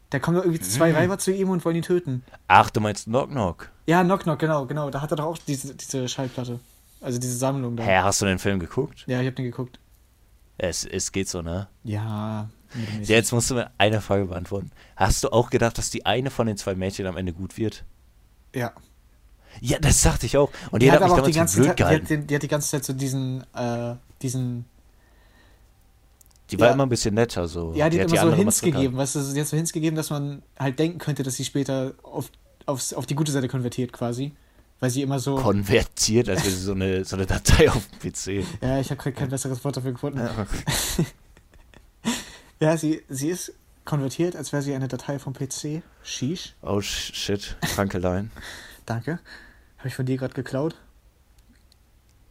[0.10, 0.96] Da kommen doch irgendwie zwei Mhm.
[0.96, 2.24] Weiber zu ihm und wollen ihn töten.
[2.48, 3.72] Ach, du meinst Knock Knock.
[3.86, 4.90] Ja, Knock Knock, genau, genau.
[4.90, 6.60] Da hat er doch auch diese, diese Schallplatte.
[7.02, 7.84] Also diese Sammlung da.
[7.84, 9.04] Hä, hast du den Film geguckt?
[9.08, 9.80] Ja, ich hab den geguckt.
[10.58, 11.68] Es, es geht so, ne?
[11.84, 12.50] Ja.
[12.76, 13.10] Mittelmäßig.
[13.10, 14.72] Jetzt musst du mir eine Frage beantworten.
[14.96, 17.84] Hast du auch gedacht, dass die eine von den zwei Mädchen am Ende gut wird?
[18.54, 18.74] Ja.
[19.62, 20.52] Ja, das dachte ich auch.
[20.72, 22.04] Und die, Die hat, hat mich auch die damals ganze blöd Zeit, die gehalten.
[22.04, 24.66] hat, den, die hat die ganze Zeit so diesen, äh, diesen,
[26.52, 26.74] Die war ja.
[26.74, 27.74] immer ein bisschen netter, so.
[27.76, 30.10] ja, die, hat immer so Hints gegeben, weißt du, die hat so Hints gegeben, dass
[30.10, 32.30] man halt denken könnte, dass sie später auf,
[32.66, 34.34] aufs, auf die gute Seite konvertiert quasi.
[34.82, 38.12] Weil sie immer so, Konvertiert, als wäre sie so eine, so eine Datei auf dem
[38.12, 38.46] PC.
[38.62, 40.20] ja, ich habe kein, kein besseres Wort dafür gefunden.
[40.20, 40.48] Ja,
[42.78, 43.54] sie, sie ist
[43.86, 45.82] konvertiert, als wäre sie eine Datei vom PC.
[46.04, 46.56] Sheesh.
[46.62, 48.32] Oh shit, Krankelein.
[48.86, 49.20] Danke.
[49.78, 50.76] Habe ich von dir gerade geklaut?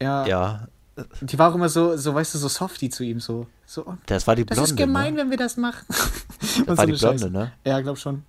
[0.01, 0.69] Ja, Ja,
[1.21, 3.47] Die war auch immer so, so, weißt du, so softy zu ihm, so.
[3.67, 4.71] so oh, das war die das Blonde.
[4.71, 5.21] ist gemein, ne?
[5.21, 5.85] wenn wir das machen.
[5.89, 7.31] Das war so die Blonde, Scheiße.
[7.31, 7.53] ne?
[7.65, 8.25] Ja, glaub schon.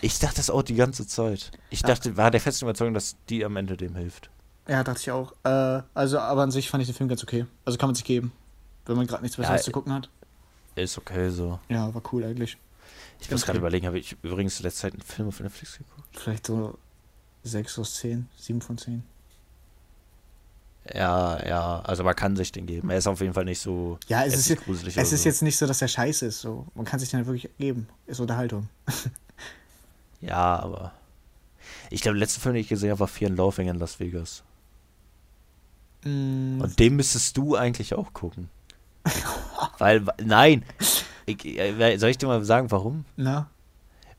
[0.00, 1.50] Ich dachte das auch die ganze Zeit.
[1.70, 1.88] Ich Ja.
[1.88, 4.30] dachte, war der festen Überzeugung, dass die am Ende dem hilft.
[4.68, 5.32] Ja, dachte ich auch.
[5.44, 7.46] Äh, also, aber an sich fand ich den Film ganz okay.
[7.64, 8.32] Also kann man sich geben.
[8.86, 10.08] Wenn man gerade nichts Besseres Ja, zu gucken hat.
[10.76, 11.58] Ist okay so.
[11.68, 12.56] Ja, war cool eigentlich.
[13.20, 16.08] Ich muss gerade überlegen, habe ich übrigens letzte Zeit einen Film auf Netflix geguckt?
[16.12, 16.76] Vielleicht so
[17.44, 19.02] 6 aus 10, 7 von 10.
[20.92, 22.90] Ja, ja, also man kann sich den geben.
[22.90, 25.28] Er ist auf jeden Fall nicht so Ja, es ist, gruselig es ist so.
[25.30, 26.40] jetzt nicht so, dass er scheiße ist.
[26.42, 26.66] So.
[26.74, 27.88] Man kann sich den halt wirklich geben.
[28.06, 28.68] Ist Unterhaltung.
[30.20, 30.92] Ja, aber.
[31.90, 34.00] Ich glaube, der letzte Film, den ich gesehen habe, war Fear and Loathing in Las
[34.00, 34.42] Vegas.
[36.02, 38.48] Mm, Und den müsstest du eigentlich auch gucken.
[39.78, 40.64] Weil, nein.
[41.26, 43.04] Ich, soll ich dir mal sagen, warum?
[43.16, 43.48] na?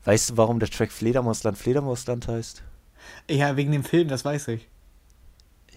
[0.04, 2.62] Weißt du, warum der Track Fledermausland Fledermausland heißt?
[3.28, 4.68] Ja, wegen dem Film, das weiß ich.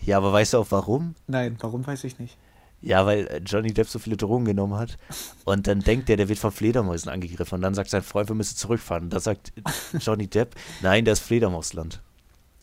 [0.01, 1.15] Ja, aber weißt du auch warum?
[1.25, 2.37] Nein, warum weiß ich nicht.
[2.81, 4.97] Ja, weil äh, Johnny Depp so viele Drogen genommen hat.
[5.45, 7.55] Und dann denkt er, der wird von Fledermäusen angegriffen.
[7.55, 9.05] Und dann sagt sein Freund, wir müssen zurückfahren.
[9.05, 9.51] Und da sagt
[9.99, 12.01] Johnny Depp, nein, das ist Fledermausland.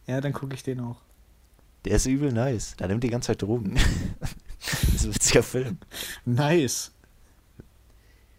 [0.07, 0.97] Ja, dann gucke ich den auch.
[1.85, 2.75] Der ist übel nice.
[2.79, 3.75] Da nimmt die ganze Zeit Drogen.
[4.61, 5.79] das ist ein witziger Film.
[6.25, 6.93] Nice.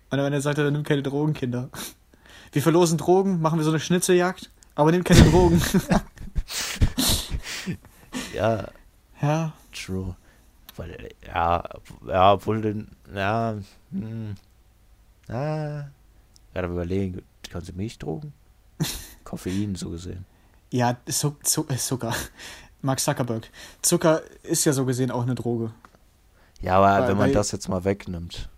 [0.10, 1.70] Und wenn er sagt, er nimmt keine Drogen, Kinder.
[2.53, 5.62] Wir verlosen Drogen, machen wir so eine Schnitzeljagd, aber nimmt keine Drogen.
[8.34, 8.68] Ja,
[9.22, 10.16] ja, true.
[10.76, 11.64] Weil, ja,
[12.08, 13.55] ja, obwohl den, ja,
[13.91, 14.36] hm,
[15.28, 15.89] ja,
[16.53, 18.34] gerade überlegen, kannst du Milchdrogen?
[19.24, 20.26] Koffein, so gesehen.
[20.72, 22.14] ja, Zu Zu äh, Zucker.
[22.82, 23.49] Mark Zuckerberg.
[23.82, 25.72] Zucker ist ja so gesehen auch eine Droge.
[26.62, 28.49] Ja, aber Weil- wenn man weil- das jetzt mal wegnimmt.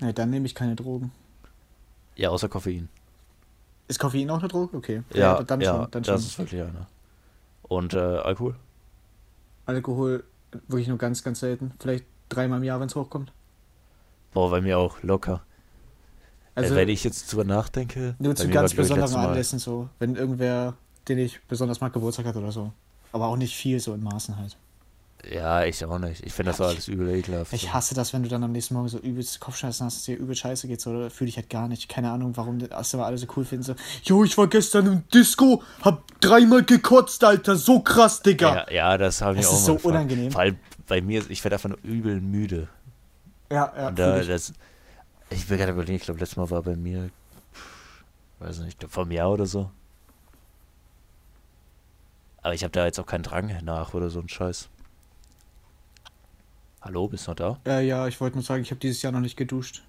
[0.00, 1.12] Ne, dann nehme ich keine Drogen.
[2.16, 2.88] Ja, außer Koffein.
[3.88, 4.76] Ist Koffein auch eine Droge?
[4.76, 5.02] Okay.
[5.12, 5.90] Ja, dann ja, schon.
[5.90, 6.28] Dann das schon.
[6.30, 6.86] ist wirklich eine.
[7.62, 8.56] Und äh, Alkohol?
[9.66, 10.24] Alkohol
[10.68, 11.72] wirklich nur ganz, ganz selten.
[11.78, 13.32] Vielleicht dreimal im Jahr, wenn es hochkommt.
[14.32, 15.42] Boah, bei mir auch locker.
[16.54, 18.14] Also äh, wenn ich jetzt drüber nachdenke.
[18.18, 19.88] nur zu ganz besonderen Anlässen so.
[19.98, 20.74] Wenn irgendwer,
[21.08, 22.72] den ich besonders mag, Geburtstag hat oder so.
[23.12, 24.56] Aber auch nicht viel so in Maßen halt.
[25.30, 26.24] Ja, ich auch nicht.
[26.26, 27.52] Ich finde das so alles übel ekelhaft.
[27.52, 30.16] Ich hasse das, wenn du dann am nächsten Morgen so übelst Kopfschmerzen hast, dass dir
[30.16, 31.88] übel scheiße geht, so, fühle ich halt gar nicht.
[31.88, 33.62] Keine Ahnung, warum das aber alle so cool finden.
[33.62, 38.66] So, jo, ich war gestern im Disco, hab dreimal gekotzt, Alter, so krass, Digga.
[38.68, 39.94] Ja, ja, das habe ich auch ist mal so gefragt.
[39.94, 40.32] unangenehm.
[40.32, 40.56] Vor allem
[40.88, 42.68] bei mir, ich werde einfach nur übel müde.
[43.50, 43.88] Ja, ja.
[43.88, 44.26] Und da, ich.
[44.26, 44.52] das,
[45.30, 47.10] ich will gerade überlegen, ich glaube, letztes Mal war bei mir,
[48.40, 49.70] weiß nicht, vor einem Jahr oder so.
[52.42, 54.68] Aber ich habe da jetzt auch keinen Drang nach oder so ein Scheiß.
[56.82, 57.60] Hallo, bist du noch da?
[57.64, 59.84] äh, ja, ich wollte nur sagen, ich habe dieses Jahr noch nicht geduscht.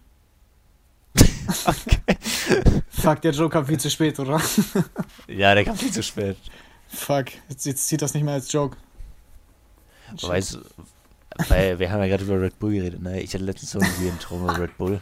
[2.89, 4.39] Fuck, der Joke kam viel zu spät, oder?
[5.27, 6.37] Ja, der kam viel zu spät.
[6.87, 8.77] Fuck, jetzt, jetzt zieht das nicht mehr als Joke.
[10.21, 10.59] Weißt du,
[11.47, 13.21] weil wir haben ja gerade über Red Bull geredet, ne?
[13.21, 15.01] Ich hatte letztens so irgendwie einen Traum über Red Bull.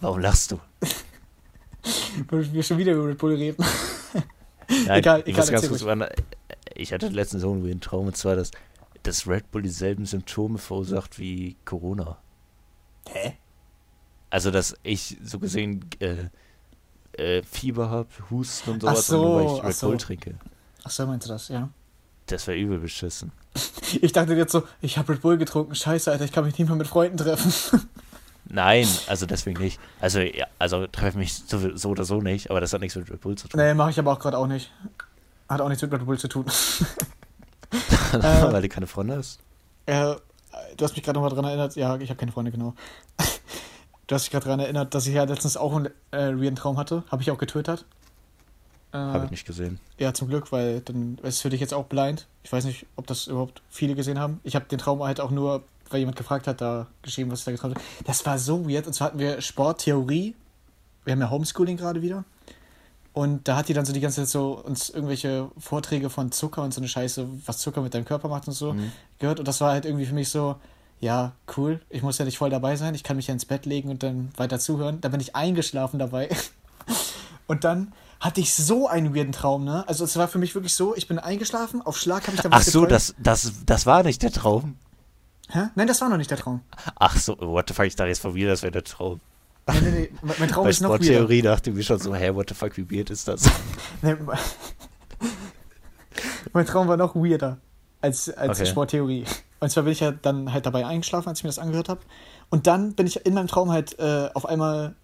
[0.00, 0.60] Warum lachst du?
[2.30, 3.62] Wollen wir schon wieder über Red Bull reden?
[4.86, 6.10] Nein, Egal, ich egal, muss ganz kurz
[6.74, 8.50] ich hatte letztens irgendwie einen Traum und zwar, dass,
[9.02, 12.18] dass Red Bull dieselben Symptome verursacht wie Corona.
[13.08, 13.36] Hä?
[14.30, 16.28] Also, dass ich so gesehen äh,
[17.12, 19.88] äh, Fieber habe, Husten und sowas, so, und nur weil ich Red so.
[19.88, 20.34] Bull trinke.
[20.84, 21.68] Ach so, meinst du das, ja?
[22.26, 23.32] Das wäre übel beschissen.
[24.00, 26.66] Ich dachte jetzt so, ich habe Red Bull getrunken, scheiße, Alter, ich kann mich nicht
[26.66, 27.52] mehr mit Freunden treffen.
[28.46, 29.78] Nein, also deswegen nicht.
[30.00, 33.10] Also, ja, also treffe mich so, so oder so nicht, aber das hat nichts mit
[33.10, 33.60] Red Bull zu tun.
[33.60, 34.72] nee, mache ich aber auch gerade auch nicht.
[35.46, 36.46] Hat auch nichts mit Red Bull zu tun.
[38.12, 39.40] weil du keine Freunde hast.
[39.86, 40.14] Äh,
[40.76, 41.76] du hast mich gerade nochmal dran erinnert.
[41.76, 42.74] Ja, ich habe keine Freunde, genau.
[44.06, 46.78] du hast dich gerade daran erinnert, dass ich ja letztens auch einen äh, weirden Traum
[46.78, 47.04] hatte.
[47.10, 47.84] Habe ich auch getwittert.
[48.92, 49.80] Äh, Habe ich nicht gesehen.
[49.98, 52.26] Ja, zum Glück, weil dann ist es für dich jetzt auch blind.
[52.42, 54.40] Ich weiß nicht, ob das überhaupt viele gesehen haben.
[54.44, 57.44] Ich habe den Traum halt auch nur, weil jemand gefragt hat, da geschrieben, was ich
[57.46, 57.84] da geträumt habe.
[58.04, 58.86] Das war so weird.
[58.86, 60.34] Und zwar hatten wir Sporttheorie.
[61.04, 62.24] Wir haben ja Homeschooling gerade wieder.
[63.14, 66.62] Und da hat die dann so die ganze Zeit so uns irgendwelche Vorträge von Zucker
[66.62, 68.90] und so eine Scheiße, was Zucker mit deinem Körper macht und so, Mhm.
[69.18, 69.38] gehört.
[69.38, 70.56] Und das war halt irgendwie für mich so,
[71.00, 71.80] ja, cool.
[71.90, 72.94] Ich muss ja nicht voll dabei sein.
[72.94, 75.00] Ich kann mich ja ins Bett legen und dann weiter zuhören.
[75.02, 76.28] Da bin ich eingeschlafen dabei.
[77.48, 79.84] Und dann hatte ich so einen weirden Traum, ne?
[79.88, 82.52] Also es war für mich wirklich so, ich bin eingeschlafen, auf Schlag habe ich dann
[82.52, 82.92] Ach so, geträumt.
[82.92, 84.76] das, das, das war nicht der Traum.
[85.50, 85.64] Hä?
[85.74, 86.60] Nein, das war noch nicht der Traum.
[86.94, 89.20] Ach so, what the fuck, ich dachte jetzt von mir, das wäre der Traum.
[89.68, 90.10] Nee, nee, nee.
[90.38, 91.04] Mein Traum Bei ist noch weirder.
[91.04, 93.44] Sporttheorie dachte ich mir schon so, hä, what the fuck, wie weird ist das?
[94.02, 94.16] Nee,
[96.52, 97.58] mein- Traum war noch weirder
[98.00, 98.68] als, als Okay.
[98.68, 99.24] Sporttheorie.
[99.60, 102.00] Und zwar bin ich ja dann halt dabei eingeschlafen, als ich mir das angehört habe.
[102.50, 104.94] Und dann bin ich in meinem Traum halt äh, auf einmal,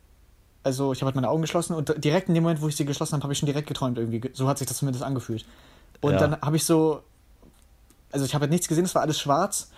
[0.64, 2.84] also ich habe halt meine Augen geschlossen und direkt in dem Moment, wo ich sie
[2.84, 4.28] geschlossen habe, habe ich schon direkt geträumt irgendwie.
[4.34, 5.46] So hat sich das zumindest angefühlt.
[6.00, 6.18] Und Ja.
[6.18, 7.02] dann habe ich so,
[8.10, 9.70] also ich habe halt nichts gesehen, es war alles schwarz,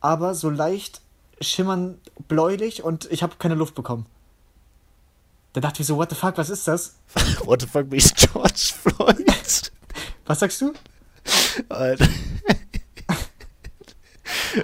[0.00, 1.02] aber so leicht
[1.40, 4.06] schimmernd bläulich und ich habe keine Luft bekommen.
[5.52, 6.94] Da dachte ich so, what the fuck, was ist das?
[7.44, 9.26] what the fuck, bin ich George Floyd?
[10.24, 10.72] Was sagst du?
[11.68, 12.08] Alter.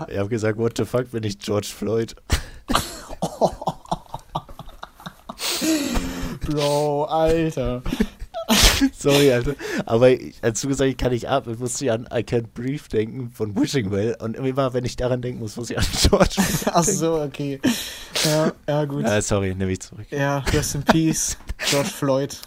[0.09, 2.15] Ich habe gesagt, what the fuck, bin ich George Floyd?
[6.47, 7.83] Bro, Alter.
[8.99, 9.55] Sorry, Alter.
[9.87, 12.49] Aber ich, als du gesagt hast, ich kann nicht atmen, musste ich an I Can't
[12.55, 14.17] Breathe denken von Wishing Well.
[14.21, 17.61] Und immer, wenn ich daran denken muss, muss ich an George Ach so, okay.
[18.25, 19.05] Ja, ja gut.
[19.05, 20.07] Ah, sorry, nehme ich zurück.
[20.11, 21.37] Ja, rest in peace,
[21.71, 22.39] George Floyd.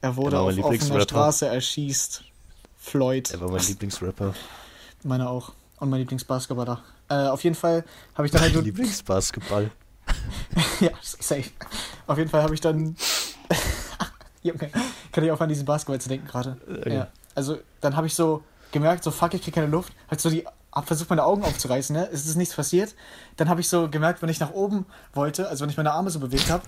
[0.00, 1.00] Er wurde auf offener.
[1.00, 2.22] Straße erschießt.
[2.76, 3.32] Floyd.
[3.32, 4.34] Er war mein Lieblingsrapper.
[5.02, 5.52] Meine auch.
[5.78, 6.82] Und mein Lieblingsbasketballer.
[7.08, 8.54] Äh, auf jeden Fall habe ich dann halt.
[8.54, 9.70] Lieblingsbasketball.
[10.80, 11.50] ja, safe.
[12.06, 12.96] Auf jeden Fall habe ich dann.
[14.52, 14.70] Junge,
[15.12, 16.56] kann ich auch an diesen Basketball zu denken gerade.
[16.68, 16.94] Okay.
[16.94, 17.08] Ja.
[17.34, 18.42] Also, dann habe ich so
[18.72, 19.92] gemerkt, so fuck, ich krieg keine Luft.
[20.10, 20.46] Halt so die.
[20.72, 22.06] Hab versucht, meine Augen aufzureißen, ne?
[22.12, 22.94] Es ist nichts passiert.
[23.38, 24.84] Dann habe ich so gemerkt, wenn ich nach oben
[25.14, 26.64] wollte, also wenn ich meine Arme so bewegt habe,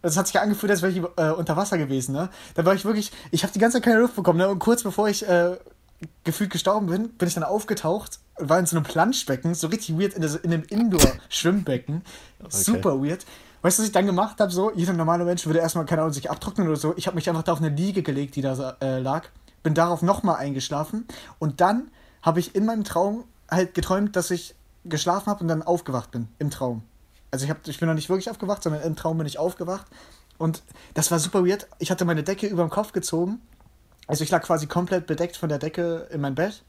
[0.00, 2.28] das hat sich ja angefühlt, als wäre ich äh, unter Wasser gewesen, ne?
[2.54, 4.48] Da war ich wirklich, ich habe die ganze Zeit keine Luft bekommen, ne?
[4.48, 5.56] Und kurz bevor ich äh,
[6.24, 9.98] gefühlt gestorben bin, bin ich dann aufgetaucht und war in so einem Planschbecken, so richtig
[9.98, 12.02] weird in, der, in einem Indoor-Schwimmbecken.
[12.48, 13.26] Super weird.
[13.62, 14.52] Weißt du, was ich dann gemacht habe?
[14.52, 16.94] So, jeder normale Mensch würde erstmal, keine Ahnung, sich abtrocknen oder so.
[16.96, 19.26] Ich habe mich einfach da auf eine Liege gelegt, die da äh, lag.
[19.62, 21.06] Bin darauf nochmal eingeschlafen.
[21.38, 21.90] Und dann
[22.22, 24.54] habe ich in meinem Traum halt geträumt, dass ich
[24.84, 26.28] geschlafen habe und dann aufgewacht bin.
[26.38, 26.82] Im Traum.
[27.30, 29.86] Also ich, hab, ich bin noch nicht wirklich aufgewacht, sondern im Traum bin ich aufgewacht.
[30.38, 30.62] Und
[30.94, 31.66] das war super weird.
[31.78, 33.40] Ich hatte meine Decke über dem Kopf gezogen.
[34.06, 36.62] Also ich lag quasi komplett bedeckt von der Decke in mein Bett.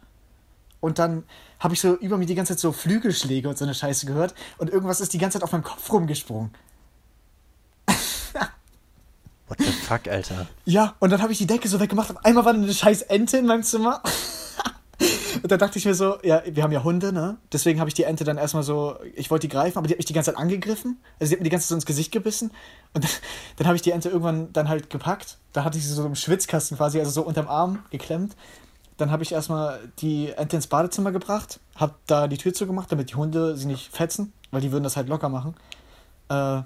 [0.82, 1.24] Und dann
[1.60, 4.34] habe ich so über mir die ganze Zeit so Flügelschläge und so eine Scheiße gehört.
[4.58, 6.52] Und irgendwas ist die ganze Zeit auf meinem Kopf rumgesprungen.
[9.48, 10.46] What the fuck, Alter?
[10.66, 12.12] Ja, und dann habe ich die Decke so weggemacht.
[12.12, 14.04] Auf einmal war da eine scheiß Ente in meinem Zimmer.
[15.42, 17.38] und da dachte ich mir so, ja, wir haben ja Hunde, ne?
[17.52, 19.98] Deswegen habe ich die Ente dann erstmal so, ich wollte die greifen, aber die hat
[19.98, 21.00] mich die ganze Zeit angegriffen.
[21.20, 22.52] Also die hat mir die ganze Zeit so ins Gesicht gebissen.
[22.94, 23.12] Und dann,
[23.58, 25.38] dann habe ich die Ente irgendwann dann halt gepackt.
[25.54, 28.36] Da hatte ich sie so im Schwitzkasten quasi, also so unterm Arm geklemmt.
[28.98, 33.10] Dann habe ich erstmal die Ente ins Badezimmer gebracht, habe da die Tür zugemacht, damit
[33.12, 35.56] die Hunde sie nicht fetzen, weil die würden das halt locker machen.
[36.28, 36.62] Äh,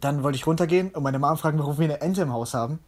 [0.00, 2.80] dann wollte ich runtergehen und meine Mom fragen, warum wir eine Ente im Haus haben.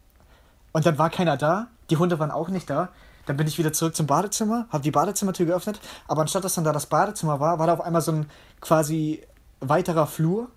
[0.72, 2.90] Und dann war keiner da, die Hunde waren auch nicht da.
[3.26, 6.64] Dann bin ich wieder zurück zum Badezimmer, habe die Badezimmertür geöffnet, aber anstatt dass dann
[6.64, 8.30] da das Badezimmer war, war da auf einmal so ein
[8.60, 9.22] quasi
[9.60, 10.48] weiterer Flur,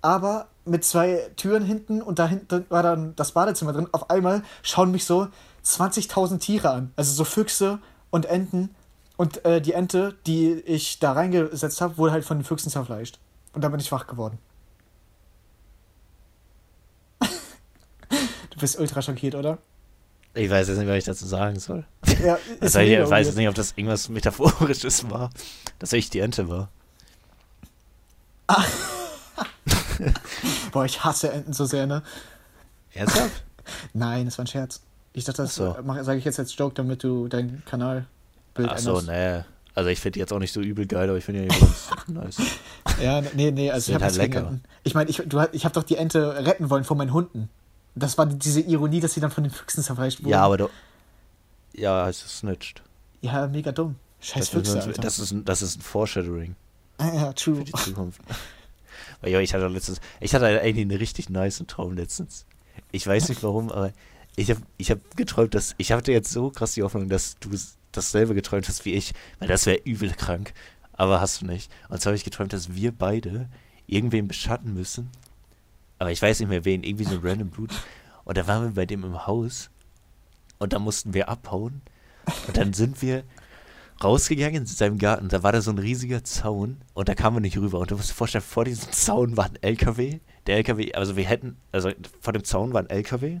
[0.00, 3.88] aber mit zwei Türen hinten und da hinten war dann das Badezimmer drin.
[3.92, 5.28] Auf einmal schauen mich so
[5.64, 7.78] 20.000 Tiere an, also so Füchse
[8.10, 8.74] und Enten.
[9.16, 13.18] Und äh, die Ente, die ich da reingesetzt habe, wurde halt von den Füchsen zerfleischt.
[13.52, 14.38] Und dann bin ich wach geworden.
[18.56, 19.58] Du bist ultra schockiert, oder?
[20.32, 21.84] Ich weiß jetzt nicht, was ich dazu sagen soll.
[22.24, 25.28] Ja, Also, ich weiß jetzt nicht, ob das irgendwas Metaphorisches war,
[25.78, 26.70] dass ich die Ente war.
[30.72, 32.02] Boah, ich hasse Enten so sehr, ne?
[32.94, 33.44] Ernsthaft?
[33.92, 34.80] Nein, das war ein Scherz.
[35.12, 36.02] Ich dachte, das Ach so.
[36.02, 38.06] sage ich jetzt als Joke, damit du dein Kanalbild
[38.68, 39.42] Ach so, nee.
[39.74, 41.90] Also ich finde die jetzt auch nicht so übel geil, aber ich finde die ganz
[42.06, 42.38] nice.
[43.02, 44.58] Ja, nee, nee, also ich habe halt lecker.
[44.84, 47.50] Ich meine, ich, du, ich habe doch die Ente retten wollen vor meinen Hunden.
[47.98, 50.28] Das war diese Ironie, dass sie dann von den Füchsen zerfleischt wurden.
[50.30, 50.68] Ja, aber du.
[51.72, 52.82] Ja, es ist snitched.
[53.22, 53.96] Ja, mega dumm.
[54.20, 55.00] Scheiß Das, Füchse, Alter.
[55.02, 56.54] das, ist, ein- das ist ein Foreshadowing
[56.98, 57.56] Ah, ja, true.
[57.56, 58.20] für die Zukunft.
[59.20, 62.46] Weil ja, ich hatte letztens, ich hatte eigentlich einen richtig nice Traum letztens.
[62.92, 63.92] Ich weiß nicht warum, aber
[64.36, 67.50] ich habe ich hab geträumt, dass ich hatte jetzt so krass die Hoffnung, dass du
[67.92, 70.52] dasselbe geträumt hast wie ich, weil das wäre übel krank.
[70.92, 71.70] Aber hast du nicht.
[71.88, 73.48] Und zwar habe ich geträumt, dass wir beide
[73.86, 75.10] irgendwen beschatten müssen
[75.98, 77.74] aber ich weiß nicht mehr wen, irgendwie so ein random Dude.
[78.24, 79.70] Und da waren wir bei dem im Haus
[80.58, 81.82] und da mussten wir abhauen.
[82.46, 83.24] Und dann sind wir
[84.02, 85.28] rausgegangen in seinem Garten.
[85.28, 87.78] Da war da so ein riesiger Zaun und da kamen wir nicht rüber.
[87.78, 90.20] Und du musst dir vorstellen, vor diesem Zaun war ein LKW.
[90.46, 91.90] Der LKW, also wir hätten, also
[92.20, 93.40] vor dem Zaun war ein LKW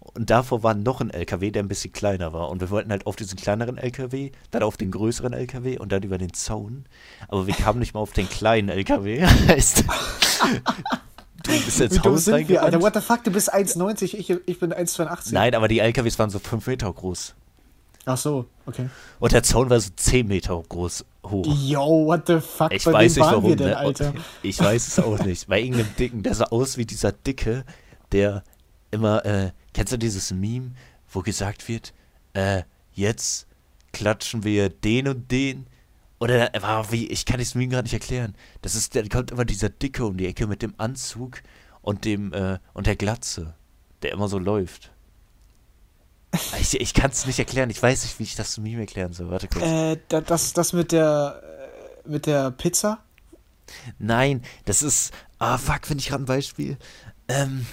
[0.00, 2.48] und davor war noch ein LKW, der ein bisschen kleiner war.
[2.48, 6.02] Und wir wollten halt auf diesen kleineren LKW, dann auf den größeren LKW und dann
[6.02, 6.86] über den Zaun.
[7.28, 9.26] Aber wir kamen nicht mal auf den kleinen LKW.
[11.42, 14.60] du bist jetzt Haus sind wir, Alter, what the fuck, du bist 1,90, ich, ich
[14.60, 15.32] bin 1,82.
[15.32, 17.34] Nein, aber die LKWs waren so 5 Meter groß.
[18.06, 18.88] Ach so, okay.
[19.18, 21.46] Und der Zaun war so 10 Meter groß hoch.
[21.46, 24.14] Yo, what the fuck, ich weiß nicht warum, denn, ne?
[24.42, 25.48] Ich weiß es auch nicht.
[25.48, 27.64] Bei irgendeinem Dicken, der sah aus wie dieser Dicke,
[28.12, 28.42] der
[28.90, 30.72] immer, äh, kennst du dieses Meme,
[31.10, 31.92] wo gesagt wird,
[32.32, 32.62] äh,
[32.92, 33.46] jetzt
[33.92, 35.66] klatschen wir den und den?
[36.20, 38.34] Oder war wie, ich kann das Meme gerade nicht erklären.
[38.60, 41.42] Das ist, da kommt immer dieser Dicke um die Ecke mit dem Anzug
[41.80, 43.54] und dem, äh, und der Glatze,
[44.02, 44.92] der immer so läuft.
[46.60, 47.70] Ich, ich kann es nicht erklären.
[47.70, 49.30] Ich weiß nicht, wie ich das zu Meme erklären soll.
[49.30, 49.64] Warte kurz.
[49.64, 51.42] Äh, das, das mit der,
[52.04, 53.02] äh, mit der Pizza?
[53.98, 56.76] Nein, das ist, ah, fuck, finde ich gerade ein Beispiel.
[57.28, 57.66] Ähm,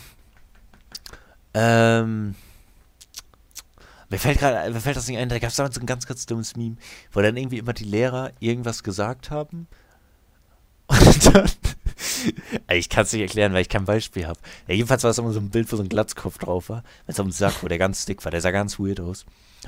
[1.54, 2.36] ähm,
[4.10, 6.06] mir fällt gerade, mir fällt das nicht ein, da gab es damals so ein ganz,
[6.06, 6.78] ganz dummes Meme,
[7.12, 9.68] wo dann irgendwie immer die Lehrer irgendwas gesagt haben.
[10.88, 11.50] Und dann,
[12.72, 14.40] ich kann es nicht erklären, weil ich kein Beispiel habe.
[14.68, 17.16] Ja, jedenfalls war es immer so ein Bild, wo so ein Glatzkopf drauf war, mit
[17.16, 19.26] so einem Sack, wo der ganz dick war, der sah ganz weird aus.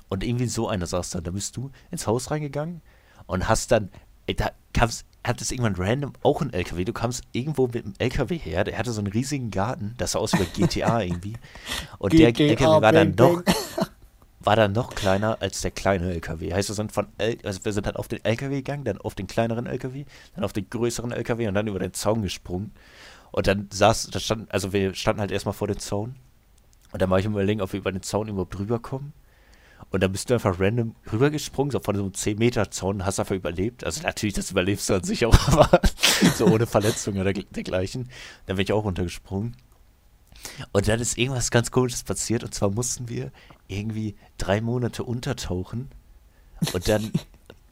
[0.08, 2.82] Und irgendwie so einer saß dann, da bist du ins Haus reingegangen
[3.28, 3.90] und hast dann,
[4.28, 6.86] ey, da kam's, hat es irgendwann random auch ein LKW.
[6.86, 10.20] Du kamst irgendwo mit einem LKW her, der hatte so einen riesigen Garten, das sah
[10.20, 11.34] aus wie GTA irgendwie.
[11.98, 13.44] Und der LKW war dann noch,
[14.40, 16.54] war dann noch kleiner als der kleine LKW.
[16.54, 19.16] Heißt, wir sind von L also wir sind halt auf den LKW gegangen, dann auf
[19.16, 22.72] den kleineren LKW, dann auf den größeren LKW und dann über den Zaun gesprungen.
[23.32, 26.16] Und dann saß, da stand, also wir standen halt erstmal vor dem Zaun.
[26.92, 29.14] Und dann war ich im überlegen, ob wir über den Zaun überhaupt rüberkommen.
[29.92, 33.84] Und dann bist du einfach random rübergesprungen, so von so einem 10-Meter-Zaun, hast einfach überlebt.
[33.84, 35.82] Also natürlich, das überlebst du an sich auch, aber
[36.36, 38.10] so ohne Verletzung oder dergleichen.
[38.46, 39.56] Dann bin ich auch runtergesprungen.
[40.72, 42.44] Und dann ist irgendwas ganz Komisches passiert.
[42.44, 43.32] Und zwar mussten wir
[43.70, 45.90] irgendwie drei Monate untertauchen.
[46.74, 47.12] Und dann,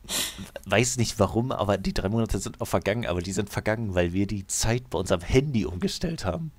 [0.65, 3.05] weiß nicht warum, aber die drei Monate sind auch vergangen.
[3.05, 6.51] Aber die sind vergangen, weil wir die Zeit bei unserem Handy umgestellt haben.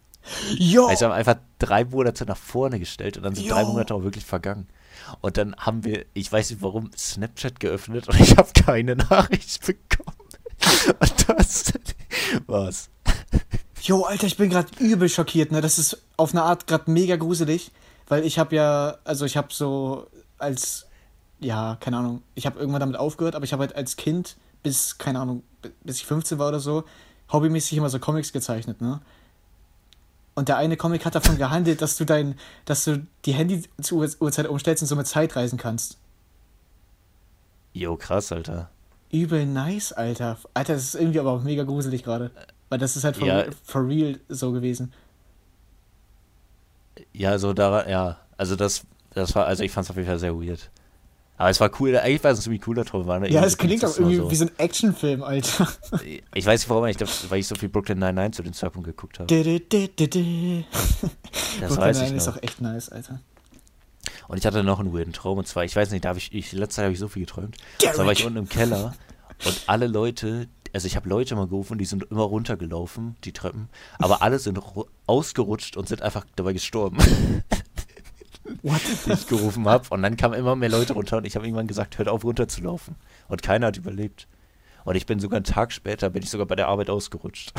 [0.57, 0.87] Jo.
[0.87, 3.55] Also wir haben einfach drei Monate nach vorne gestellt und dann sind jo.
[3.55, 4.67] drei Monate auch wirklich vergangen.
[5.21, 9.65] Und dann haben wir, ich weiß nicht warum, Snapchat geöffnet und ich habe keine Nachricht
[9.67, 10.17] bekommen.
[11.01, 11.73] Und das
[12.47, 12.91] war's.
[13.83, 15.61] Jo, Alter, ich bin gerade übel schockiert, ne?
[15.61, 17.71] Das ist auf eine Art gerade mega gruselig,
[18.09, 20.87] weil ich habe ja, also ich habe so als,
[21.41, 24.99] ja, keine Ahnung, ich habe irgendwann damit aufgehört, aber ich habe halt als Kind bis,
[24.99, 25.43] keine Ahnung,
[25.85, 26.85] bis ich 15 war oder so,
[27.33, 29.01] hobbymäßig immer so Comics gezeichnet, ne?
[30.35, 34.83] Und der eine Comic hat davon gehandelt, dass du dein, dass du die Handy-Uhrzeit umstellst
[34.85, 35.99] und so mit Zeit reisen kannst.
[37.73, 38.71] Jo, krass, Alter.
[39.11, 40.39] Übel nice, Alter.
[40.55, 42.31] Alter, das ist irgendwie aber auch mega gruselig gerade.
[42.69, 43.47] Weil das ist halt for, ja.
[43.65, 44.93] for real so gewesen.
[47.19, 48.19] Ja, so da, ja.
[48.37, 50.71] Also das, das war, also ich fand es auf jeden Fall sehr weird.
[51.37, 53.07] Aber es war cool, eigentlich war es ein ziemlich cooler Traum.
[53.07, 53.31] War, ne?
[53.31, 54.31] Ja, es klingt auch irgendwie so.
[54.31, 55.69] wie so ein Actionfilm, Alter.
[56.35, 58.87] Ich weiß nicht warum, ich glaub, weil ich so viel Brooklyn 99 zu dem Zeitpunkt
[58.87, 59.27] geguckt habe.
[59.27, 59.37] das
[61.69, 62.17] Brooklyn weiß ich noch.
[62.17, 63.21] ist auch echt nice, Alter.
[64.29, 66.33] Und ich hatte noch einen weirden Traum, und zwar, ich weiß nicht, da habe ich,
[66.33, 67.57] ich, letzte Zeit habe ich so viel geträumt.
[67.83, 68.95] Da war ich unten im Keller
[69.45, 70.49] und alle Leute,
[70.79, 73.69] also ich habe Leute mal gerufen, die sind immer runtergelaufen, die Treppen,
[73.99, 74.61] aber alle sind
[75.09, 76.99] ausgerutscht und sind einfach dabei gestorben.
[78.63, 78.81] What?
[79.05, 79.89] die ich gerufen habe.
[79.91, 82.95] Und dann kamen immer mehr Leute runter und ich habe irgendwann gesagt, hört auf runterzulaufen.
[83.27, 84.29] Und keiner hat überlebt.
[84.85, 87.53] Und ich bin sogar einen Tag später, bin ich sogar bei der Arbeit ausgerutscht.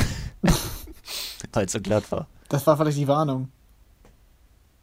[1.51, 2.27] Weil es so glatt war.
[2.47, 3.51] Das war vielleicht die Warnung.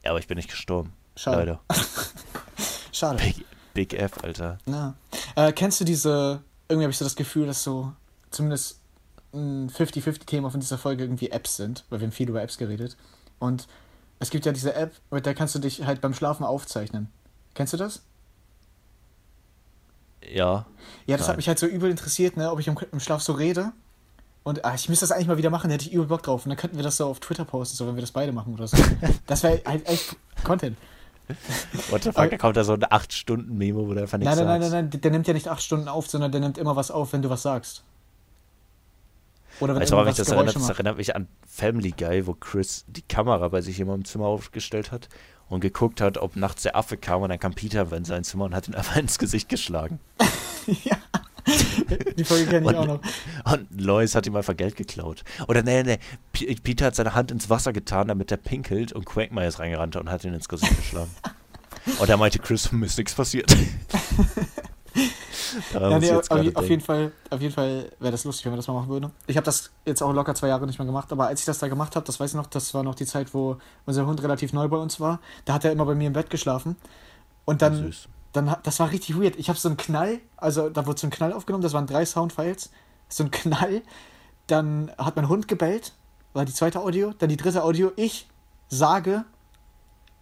[0.05, 0.93] Ja, aber ich bin nicht gestorben.
[1.16, 1.39] Schade.
[1.39, 1.61] Leider.
[2.93, 3.16] Schade.
[3.16, 4.59] Big, Big, F, Alter.
[4.66, 4.95] Ja.
[5.37, 7.95] Äh, kennst du diese, irgendwie habe ich so das Gefühl, dass so
[8.31, 8.81] zumindest
[9.33, 12.97] ein 50-50-Thema von dieser Folge irgendwie Apps sind, weil wir haben viel über Apps geredet.
[13.39, 13.66] Und
[14.18, 17.09] es gibt ja diese App, mit der kannst du dich halt beim Schlafen aufzeichnen.
[17.55, 18.03] Kennst du das?
[20.22, 20.66] Ja.
[21.07, 21.29] Ja, das Nein.
[21.29, 23.72] hat mich halt so übel interessiert, ne, ob ich im, im Schlaf so rede.
[24.43, 26.47] Und ach, ich müsste das eigentlich mal wieder machen, da hätte ich übel Bock drauf.
[26.47, 28.55] Und dann könnten wir das so auf Twitter posten, so wenn wir das beide machen
[28.55, 28.77] oder so.
[29.27, 30.77] das wäre halt echt Content.
[31.91, 34.61] What the fuck, da kommt da so ein 8-Stunden-Memo, wo der einfach nichts nein, nein,
[34.61, 36.93] Nein, nein, nein, der nimmt ja nicht 8 Stunden auf, sondern der nimmt immer was
[36.93, 37.83] auf, wenn du was sagst.
[39.61, 43.03] Oder wenn du, mich das erinnert, das erinnert mich an Family Guy, wo Chris die
[43.03, 45.09] Kamera bei sich immer im Zimmer aufgestellt hat
[45.49, 48.45] und geguckt hat, ob nachts der Affe kam und dann kam Peter in sein Zimmer
[48.47, 50.01] und hat ihn einfach ins Gesicht geschlagen.
[50.85, 50.97] ja.
[52.19, 53.53] Die Folge kenne ich Und- auch noch.
[53.53, 55.23] Und Lois hat ihm einfach Geld geklaut.
[55.47, 55.99] Oder nee, nee,
[56.33, 60.11] Peter hat seine Hand ins Wasser getan, damit er pinkelt und Quagmire ist reingerannt und
[60.11, 61.11] hat ihn ins Gesicht geschlagen.
[62.01, 63.55] und er meinte, Chris, mir ist nichts passiert.
[65.73, 68.67] Ja, nee, auf, auf jeden Fall, auf jeden Fall wäre das lustig, wenn wir das
[68.69, 69.13] mal machen würden.
[69.27, 71.59] Ich habe das jetzt auch locker zwei Jahre nicht mehr gemacht, aber als ich das
[71.59, 74.23] da gemacht habe, das weiß ich noch, das war noch die Zeit, wo unser Hund
[74.23, 75.21] relativ neu bei uns war.
[75.45, 76.77] Da hat er immer bei mir im Bett geschlafen.
[77.45, 78.09] Und dann, Süß.
[78.33, 79.37] dann das war richtig weird.
[79.37, 82.05] Ich habe so einen Knall, also da wurde so ein Knall aufgenommen, das waren drei
[82.05, 82.71] Soundfiles.
[83.09, 83.83] So ein Knall,
[84.47, 85.93] dann hat mein Hund gebellt,
[86.33, 88.29] war die zweite Audio, dann die dritte Audio, ich
[88.69, 89.25] sage,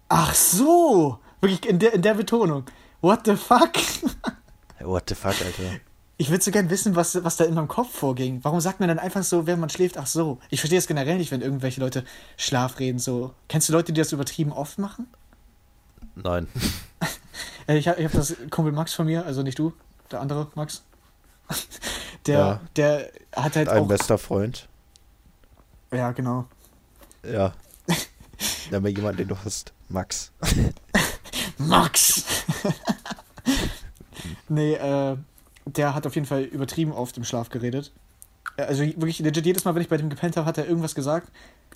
[0.08, 2.64] ach so, wirklich in der, in der Betonung.
[3.00, 3.72] What the fuck?
[4.84, 5.80] What the fuck, Alter.
[6.16, 8.38] Ich würde so gern wissen, was, was da in meinem Kopf vorging.
[8.44, 10.38] Warum sagt man dann einfach so, wenn man schläft, ach so?
[10.48, 12.04] Ich verstehe es generell nicht, wenn irgendwelche Leute
[12.36, 13.34] Schlafreden so.
[13.48, 15.08] Kennst du Leute, die das übertrieben oft machen?
[16.14, 16.46] Nein.
[17.66, 19.72] Äh, ich habe ich hab das Kumpel Max von mir, also nicht du,
[20.12, 20.82] der andere Max.
[22.26, 22.60] Der, Ja.
[22.76, 23.88] der hat halt Ein auch.
[23.88, 24.68] bester Freund.
[25.90, 26.44] Ja, genau.
[27.26, 27.54] Ja.
[28.70, 29.72] Nenn mir jemanden, den du hast.
[29.88, 30.30] Max.
[31.58, 32.24] Max!
[34.54, 35.16] Nee, äh,
[35.66, 37.92] der hat auf jeden Fall übertrieben oft im Schlaf geredet.
[38.56, 40.94] Äh, Also wirklich legit jedes Mal, wenn ich bei dem gepennt habe, hat er irgendwas
[40.94, 41.28] gesagt.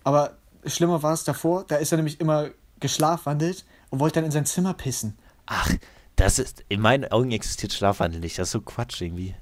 [0.05, 0.33] Aber
[0.67, 2.49] schlimmer war es davor, da ist er nämlich immer
[2.81, 5.19] geschlafwandelt und wollte dann in sein Zimmer pissen.
[5.47, 5.71] Ach,
[6.17, 6.65] das ist.
[6.69, 8.39] In meinen Augen existiert Schlafwandel nicht.
[8.39, 9.35] Das ist so Quatsch irgendwie.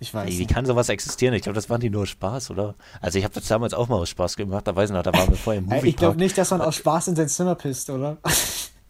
[0.00, 0.50] Ich weiß wie nicht.
[0.50, 1.34] kann sowas existieren?
[1.34, 2.76] Ich glaube, das waren die nur Spaß, oder?
[3.00, 4.66] Also ich habe das damals auch mal aus Spaß gemacht.
[4.66, 6.60] Da weiß ich noch, da waren wir vorher im Äh, Ich glaube nicht, dass man
[6.60, 8.16] aus Spaß in sein Zimmer pisst, oder?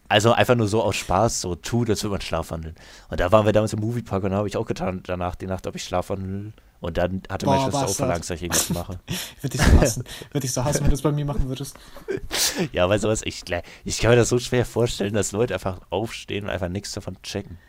[0.09, 2.75] Also einfach nur so aus Spaß, so tut, als würde man schlafwandeln.
[3.09, 5.45] Und da waren wir damals im Moviepark und da habe ich auch getan, danach die
[5.45, 6.51] Nacht, ob ich schlafwandel.
[6.81, 8.99] Und dann hatte Boah, meine Schwester auch verlangt, dass ich irgendwas mache.
[9.41, 10.03] Würde ich so hassen.
[10.31, 11.77] Würde ich so hassen, wenn du es bei mir machen würdest.
[12.71, 13.43] ja, weißt du was, ich,
[13.85, 17.21] ich kann mir das so schwer vorstellen, dass Leute einfach aufstehen und einfach nichts davon
[17.21, 17.59] checken.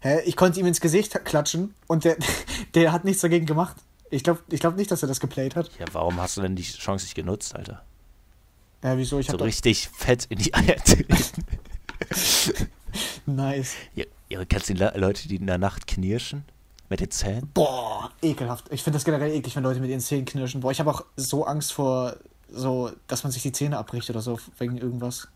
[0.00, 0.20] Hä?
[0.24, 2.16] Ich konnte ihm ins Gesicht klatschen und der,
[2.74, 3.76] der hat nichts dagegen gemacht.
[4.08, 5.70] Ich glaube ich glaub nicht, dass er das geplayt hat.
[5.78, 7.84] Ja, warum hast du denn die Chance nicht genutzt, Alter?
[8.82, 9.18] Ja, wieso?
[9.18, 9.46] Ich So hab doch...
[9.46, 11.14] richtig fett in die Eier treten.
[13.26, 13.74] Nice.
[13.94, 16.44] ja, ja, kennst du die Le- Leute, die in der Nacht knirschen?
[16.88, 17.48] Mit den Zähnen?
[17.54, 18.66] Boah, ekelhaft.
[18.72, 20.60] Ich finde das generell eklig, wenn Leute mit ihren Zähnen knirschen.
[20.60, 22.16] Boah, ich habe auch so Angst vor,
[22.50, 25.28] so, dass man sich die Zähne abbricht oder so, wegen irgendwas.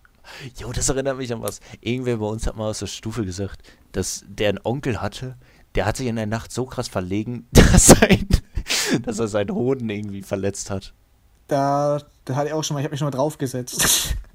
[0.57, 1.61] Jo, das erinnert mich an was.
[1.81, 3.63] Irgendwer bei uns hat mal aus der Stufe gesagt,
[3.93, 5.37] dass der einen Onkel hatte,
[5.77, 8.27] der hat sich in der Nacht so krass verlegen, dass, sein,
[9.03, 10.93] dass er seinen Hoden irgendwie verletzt hat.
[11.47, 14.17] Da, da hatte ich auch schon mal, ich habe mich schon mal draufgesetzt.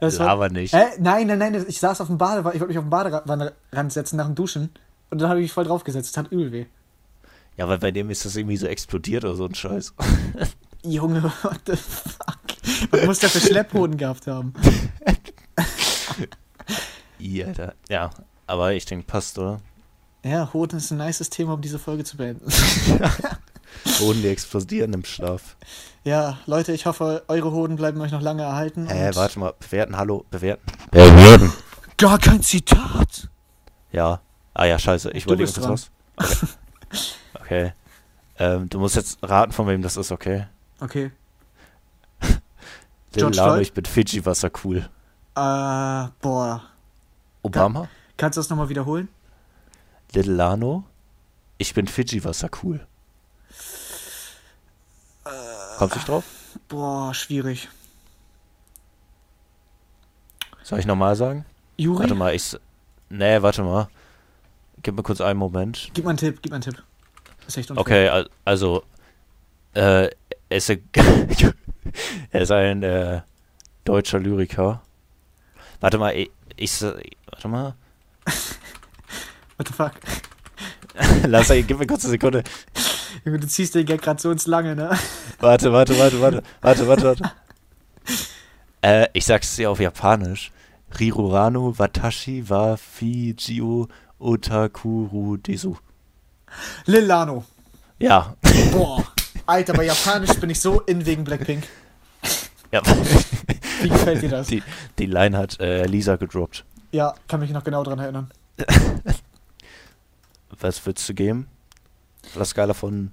[0.00, 0.72] Das war- Aber nicht.
[0.74, 0.84] Hä?
[0.98, 3.52] Nein, nein, nein, ich saß auf dem Badewanne, ich wollte mich auf den Badewanne
[3.90, 4.70] setzen nach dem Duschen
[5.10, 6.16] und dann habe ich mich voll draufgesetzt.
[6.16, 6.66] Das hat übel weh.
[7.56, 9.94] Ja, weil bei dem ist das irgendwie so explodiert oder so ein Scheiß.
[10.84, 12.38] Junge, what the fuck?
[12.90, 14.52] Was muss der für Schlepphoden gehabt haben?
[17.20, 17.74] I, Alter.
[17.88, 18.10] Ja,
[18.46, 19.60] aber ich denke, passt, oder?
[20.24, 22.44] Ja, Hoden ist ein nices Thema, um diese Folge zu beenden.
[24.00, 25.56] Hoden, die explodieren im Schlaf.
[26.04, 28.86] Ja, Leute, ich hoffe, eure Hoden bleiben euch noch lange erhalten.
[28.88, 30.62] Äh, warte mal, bewerten, hallo, bewerten.
[30.90, 31.52] Bewerten.
[31.96, 33.28] Gar kein Zitat.
[33.92, 34.20] Ja.
[34.54, 35.90] Ah ja, scheiße, ich überlege kurz was.
[36.16, 36.46] Okay.
[37.40, 37.72] okay.
[38.38, 40.46] Ähm, du musst jetzt raten, von wem das ist, okay?
[40.80, 41.10] Okay.
[42.20, 42.38] Lil
[43.12, 43.62] George Lano, Floyd?
[43.62, 44.88] ich bin Fidschi-Wasser cool.
[45.34, 46.62] Äh, boah.
[47.42, 47.88] Obama?
[48.16, 49.08] Kannst du das nochmal wiederholen?
[50.12, 50.84] Little Lano,
[51.58, 52.86] ich bin Fidschi-Wasser cool.
[55.78, 56.24] Kommst du drauf?
[56.68, 57.68] Boah, schwierig.
[60.62, 61.44] Soll ich nochmal sagen?
[61.76, 62.00] Juri?
[62.00, 62.56] Warte mal, ich.
[63.10, 63.88] Nee, warte mal.
[64.82, 65.90] Gib mir kurz einen Moment.
[65.94, 66.82] Gib mal einen Tipp, gib mal einen Tipp.
[67.46, 67.80] Ist echt unfair.
[67.80, 68.84] Okay, al- also.
[69.74, 70.08] Äh,
[70.50, 70.88] er ist, ein-
[72.30, 73.22] er ist ein äh,
[73.84, 74.82] deutscher Lyriker.
[75.80, 76.30] Warte mal, ich.
[76.56, 77.74] ich warte mal.
[79.56, 79.92] What the fuck?
[81.26, 82.42] Lass, gib mir kurz eine Sekunde.
[83.24, 84.90] Junge, du ziehst den Gag gerade so ins Lange, ne?
[85.40, 87.32] Warte, warte, warte, warte, warte, warte, warte.
[88.82, 90.52] äh, ich sag's dir auf Japanisch.
[90.98, 93.88] Rirurano Watashi wa Fijio
[94.18, 95.76] Otakuru Desu.
[96.86, 97.44] Lil Lano.
[97.98, 98.34] Ja.
[98.72, 99.04] Boah.
[99.46, 101.64] Alter, bei Japanisch bin ich so in wegen Blackpink.
[102.72, 102.80] ja.
[103.82, 104.46] Wie gefällt dir das?
[104.48, 104.62] Die,
[104.98, 106.64] die Line hat äh, Lisa gedroppt.
[106.90, 108.30] Ja, kann mich noch genau dran erinnern.
[110.58, 111.48] Was würdest du geben?
[112.28, 113.10] Auf der Skala von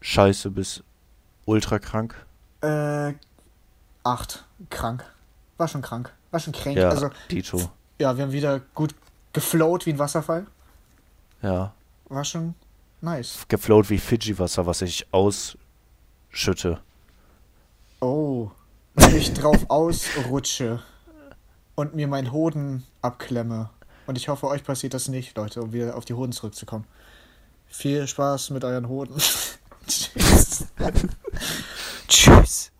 [0.00, 0.84] Scheiße bis
[1.46, 2.14] ultra krank?
[2.60, 3.14] Äh,
[4.04, 4.44] acht.
[4.70, 5.04] Krank.
[5.56, 6.12] War schon krank.
[6.30, 6.76] War schon kränk.
[6.78, 7.70] Ja, Also, Dito.
[7.98, 8.94] ja, wir haben wieder gut
[9.32, 10.46] geflowt wie ein Wasserfall.
[11.42, 11.74] Ja.
[12.08, 12.54] War schon
[13.00, 13.44] nice.
[13.48, 16.80] Gefloat wie Fidschi-Wasser, was ich ausschütte.
[18.00, 18.50] Oh.
[18.94, 20.80] Wenn ich drauf ausrutsche
[21.74, 23.70] und mir meinen Hoden abklemme.
[24.06, 26.84] Und ich hoffe, euch passiert das nicht, Leute, um wieder auf die Hoden zurückzukommen.
[27.76, 29.16] Viel Spaß mit euren Hoden.
[29.88, 30.64] Tschüss.
[32.08, 32.70] Tschüss.